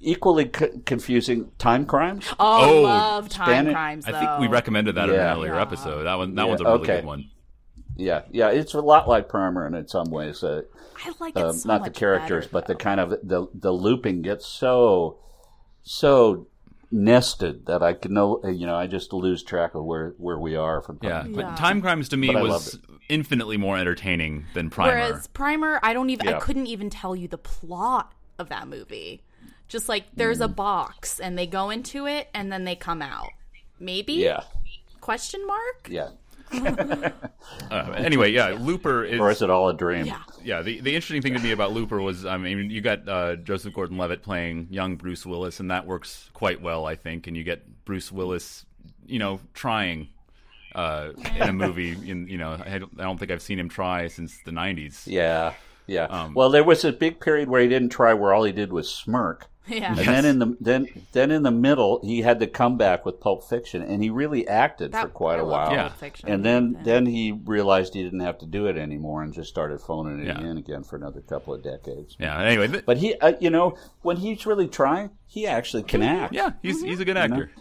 [0.00, 2.26] equally c- confusing time crimes?
[2.38, 4.06] Oh, Oh, love time Spanish- crimes.
[4.06, 5.62] I think we recommended that in an earlier Yeah.
[5.62, 6.04] episode.
[6.04, 6.34] That one.
[6.34, 6.96] That Yeah, one's a really okay.
[6.96, 7.24] good one.
[7.96, 10.42] Yeah, yeah, it's a lot like Primer in some ways.
[10.42, 10.62] Uh,
[11.04, 13.72] I like it um, so not the characters, better, but the kind of the the
[13.72, 15.18] looping gets so
[15.82, 16.46] so
[16.92, 20.56] nested that I can know you know I just lose track of where where we
[20.56, 20.98] are from.
[21.02, 21.32] Yeah, time.
[21.32, 24.92] but Time Crimes to me But was infinitely more entertaining than Primer.
[24.92, 26.28] Whereas Primer, I don't even.
[26.28, 29.22] I couldn't even tell you the plot of that movie.
[29.70, 30.56] Just like there's a Mm.
[30.56, 33.30] box and they go into it and then they come out.
[33.78, 34.12] Maybe?
[34.14, 34.42] yeah,
[35.00, 35.88] Question mark?
[35.88, 36.08] yeah.
[37.70, 39.18] Uh, anyway, yeah, Looper is.
[39.20, 40.04] Or is it all a dream?
[40.06, 40.22] Yeah.
[40.42, 43.36] Yeah, the, the interesting thing to me about Looper was, I mean, you got uh,
[43.36, 47.26] Joseph Gordon-Levitt playing young Bruce Willis, and that works quite well, I think.
[47.28, 48.66] And you get Bruce Willis,
[49.06, 50.08] you know, trying
[50.74, 51.92] uh, in a movie.
[52.10, 55.02] In you know, I don't, I don't think I've seen him try since the '90s.
[55.06, 55.54] Yeah,
[55.90, 56.04] yeah.
[56.04, 58.72] Um, well, there was a big period where he didn't try, where all he did
[58.72, 59.46] was smirk.
[59.68, 59.90] Yeah.
[59.96, 63.20] And then in the then then in the middle, he had to come back with
[63.20, 65.70] Pulp Fiction, and he really acted for quite I a while.
[65.72, 65.92] Yeah.
[66.24, 69.80] And then then he realized he didn't have to do it anymore, and just started
[69.80, 70.40] phoning it Yeah.
[70.40, 72.16] in again for another couple of decades.
[72.18, 72.40] Yeah.
[72.42, 76.34] Anyway, th- But he, uh, you know, when he's really trying, he actually can act.
[76.34, 77.52] yeah, he's he's a good actor.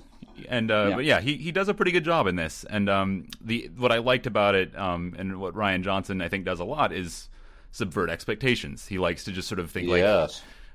[0.47, 0.95] And uh, Yeah.
[0.95, 2.63] but yeah, he, he does a pretty good job in this.
[2.67, 6.43] And um, the what I liked about it, um, and what Rian Johnson I think
[6.45, 7.29] does a lot is
[7.71, 8.87] subvert expectations.
[8.87, 10.01] He likes to just sort of think like,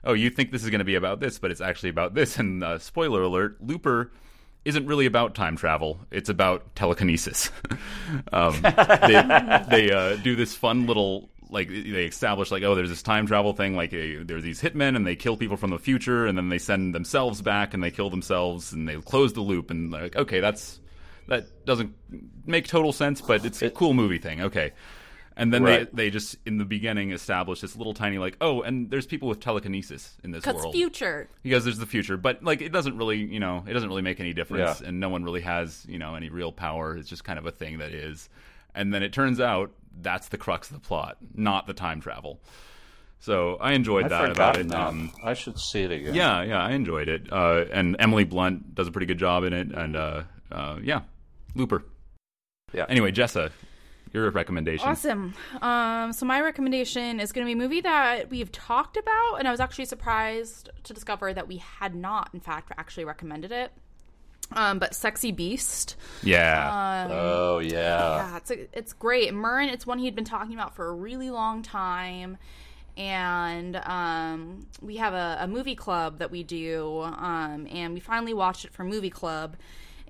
[0.05, 2.38] oh, you think this is going to be about this, but it's actually about this.
[2.45, 4.11] And uh, spoiler alert: Looper
[4.64, 7.51] isn't really about time travel; it's about telekinesis.
[8.32, 13.03] um, they they uh, do this fun little like they establish like oh, there's this
[13.03, 13.76] time travel thing.
[13.76, 16.59] Like uh, there's these hitmen, and they kill people from the future, and then they
[16.59, 19.70] send themselves back, and they kill themselves, and they close the loop.
[19.70, 20.80] And they're like, okay, that's
[21.28, 21.95] that doesn't
[22.45, 24.42] make total sense, but it's a cool movie thing.
[24.42, 24.72] Okay.
[25.37, 25.91] And then Right.
[25.97, 29.28] they they just in the beginning establish this little tiny like oh and there's people
[29.28, 31.28] with telekinesis in this Because world future.
[31.43, 34.20] because there's the future but like it doesn't really you know it doesn't really make
[34.20, 34.89] any difference Yeah.
[34.89, 37.51] and no one really has you know any real power it's just kind of a
[37.51, 38.28] thing that is
[38.76, 42.41] and then it turns out that's the crux of the plot not the time travel
[43.18, 44.72] So I enjoyed I've that about it.
[44.72, 46.14] Um, I should see it again.
[46.14, 47.32] yeah, yeah, I enjoyed it.
[47.32, 49.68] Uh, and Emily Blunt does a pretty good job in it.
[49.72, 50.22] And uh,
[50.53, 51.01] uh, yeah,
[51.55, 51.82] Looper.
[52.74, 52.85] Yeah.
[52.89, 53.51] Anyway, Jessa,
[54.14, 54.88] your recommendation.
[54.88, 55.34] Awesome.
[55.60, 59.48] Um, so my recommendation is going to be a movie that we've talked about, and
[59.48, 63.72] I was actually surprised to discover that we had not, in fact, actually recommended it.
[64.52, 65.96] Um, but Sexy Beast.
[66.22, 67.08] Yeah.
[67.10, 67.70] Oh yeah.
[67.72, 69.32] Yeah, it's a, it's great.
[69.32, 72.36] Murren, it's one he'd been talking about for a really long time,
[72.96, 78.34] and um, we have a, a movie club that we do, um, and we finally
[78.34, 79.56] watched it for movie club,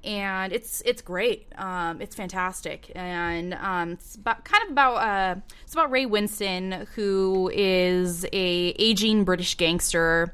[0.04, 1.46] and it's it's great.
[1.56, 6.86] Um, it's fantastic, and um, it's about, kind of about uh, it's about Ray Winstone,
[6.88, 10.32] who is a aging British gangster.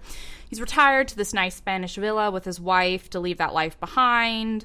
[0.48, 4.64] He's retired to this nice Spanish villa with his wife to leave that life behind.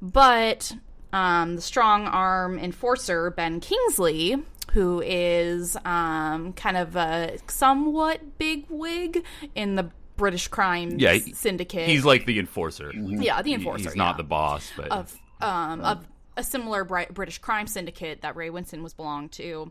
[0.00, 0.72] But
[1.12, 4.36] um, the strong arm enforcer, Ben Kingsley,
[4.72, 9.24] who is um, kind of a somewhat big wig
[9.54, 11.88] in the British crime Yeah, he- syndicate.
[11.88, 12.92] He's like the enforcer.
[12.94, 13.84] yeah, the enforcer.
[13.90, 16.06] He's not yeah the boss, but of um, of
[16.36, 19.70] a similar British crime syndicate that Ray Winstone was belonged to,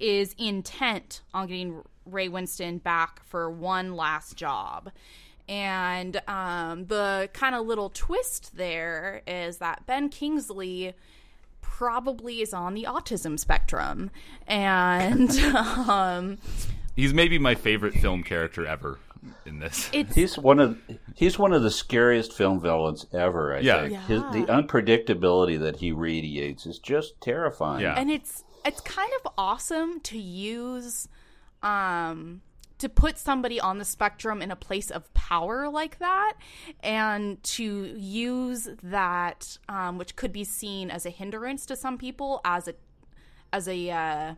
[0.00, 4.90] is intent on getting Ray Winstone back for one last job.
[5.48, 10.94] And um, the kind of little twist there is that Ben Kingsley
[11.62, 14.10] probably is on the autism spectrum,
[14.46, 15.30] and
[15.88, 16.38] um,
[16.96, 18.98] he's maybe my favorite film character ever
[19.46, 19.90] in this.
[19.92, 20.78] it's He's one of
[21.14, 23.54] he's one of the scariest film villains ever.
[23.54, 23.88] I Yeah.
[23.88, 27.82] think His, the unpredictability that he radiates is just terrifying.
[27.82, 27.94] Yeah.
[27.96, 31.08] and it's it's kind of awesome to use
[31.62, 32.42] um
[32.78, 36.34] to put somebody on the spectrum in a place of power like that
[36.80, 42.40] and to use that um, which could be seen as a hindrance to some people
[42.44, 42.74] as a
[43.52, 44.34] as a uh,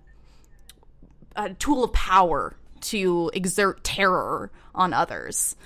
[1.36, 5.56] a tool of power to exert terror on others.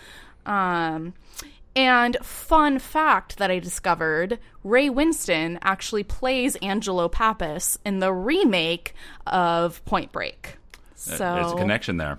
[0.46, 1.14] Um,
[1.76, 8.94] and fun fact that I discovered Ray Winstone actually plays Angelo Pappas in the remake
[9.26, 10.56] of Point Break.
[10.94, 12.18] So, There's a connection there.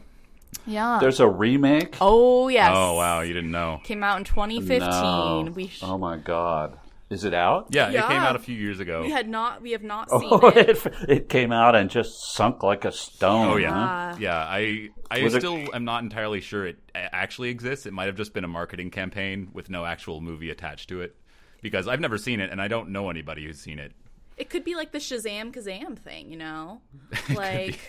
[0.68, 0.98] yeah.
[1.00, 1.96] There's a remake.
[2.02, 2.72] oh, yes.
[2.74, 3.80] Oh wow, you didn't know?
[3.84, 4.80] Came out in 2015.
[4.80, 5.52] No.
[5.56, 6.78] We, sh- Oh my god.
[7.10, 7.68] Is it out?
[7.70, 9.02] Yeah, it came out a few years ago.
[9.04, 10.58] we had not, we have not oh, seen Oh, it.
[10.86, 13.48] it, it came out and just sunk like a stone.
[13.54, 14.16] Oh yeah, huh?
[14.20, 14.38] yeah.
[14.38, 17.86] I I Was it- still am not entirely sure it actually exists.
[17.86, 21.16] It might have just been a marketing campaign with no actual movie attached to it,
[21.62, 23.92] because I've never seen it and I don't know anybody who's seen it.
[24.38, 26.82] It could be like the Shazam Kazam thing, you know?
[27.34, 27.80] Like,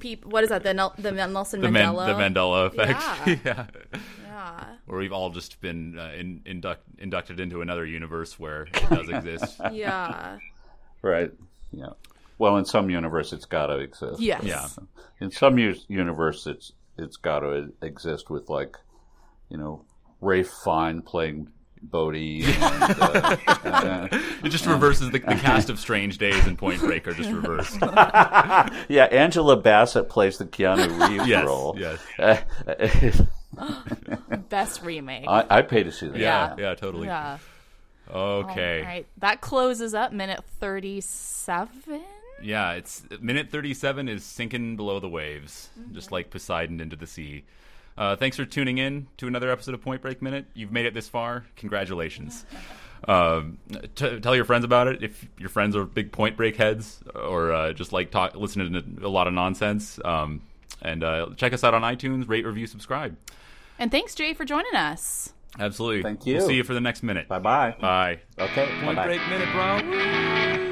[0.00, 0.62] peop- what is that?
[0.64, 2.06] The, Nel- the Nelson The, Man- Mandela?
[2.06, 3.44] the Mandela effect.
[3.44, 3.66] Yeah.
[3.92, 3.98] yeah.
[4.26, 4.64] Yeah.
[4.86, 9.08] Where we've all just been uh, in, induct, inducted into another universe where it does
[9.08, 9.60] exist.
[9.72, 10.38] Yeah.
[11.02, 11.30] Right.
[11.70, 11.90] Yeah.
[12.38, 14.20] Well, in some universe, it's got to exist.
[14.20, 14.42] Yes.
[14.44, 14.66] Yeah.
[15.20, 18.76] In some u- universe, it's it's got to exist with like,
[19.50, 19.84] you know,
[20.20, 21.48] Ralph Fiennes playing
[21.90, 22.44] Bodhi.
[22.54, 24.08] And, uh, uh,
[24.44, 27.78] It just reverses the, the cast of Strange Days and Point Break are just reversed.
[28.88, 31.76] yeah, Angela Bassett plays the Keanu Reeves Yes, role.
[31.78, 33.22] yes.
[34.48, 35.24] Best remake.
[35.28, 36.18] I, I pay to see that.
[36.18, 36.68] Yeah, Yeah.
[36.70, 37.06] yeah, totally.
[37.06, 37.38] yeah.
[38.12, 38.80] Okay.
[38.80, 39.06] All right.
[39.18, 42.02] That closes up minute 37.
[42.42, 47.44] Yeah, it's minute 37 is sinking below the waves, just like Poseidon into the sea.
[47.96, 50.46] Uh, thanks for tuning in to another episode of Point Break Minute.
[50.54, 51.44] You've made it this far.
[51.56, 52.44] Congratulations.
[53.06, 53.58] Um,
[53.96, 57.52] t- tell your friends about it if your friends are big Point Break heads or
[57.52, 60.00] uh, just like talk, listening to a lot of nonsense.
[60.02, 60.40] Um,
[60.80, 63.14] and uh, check us out on iTunes, rate, review, subscribe.
[63.78, 65.34] And thanks, Jay, for joining us.
[65.58, 66.02] Absolutely.
[66.02, 66.36] Thank you.
[66.36, 67.28] We'll see you for the next minute.
[67.28, 67.76] Bye bye.
[67.78, 68.20] Bye.
[68.38, 68.66] Okay.
[68.82, 69.04] Point bye-bye.
[69.04, 70.56] Break Minute, bro.
[70.58, 70.63] Woo!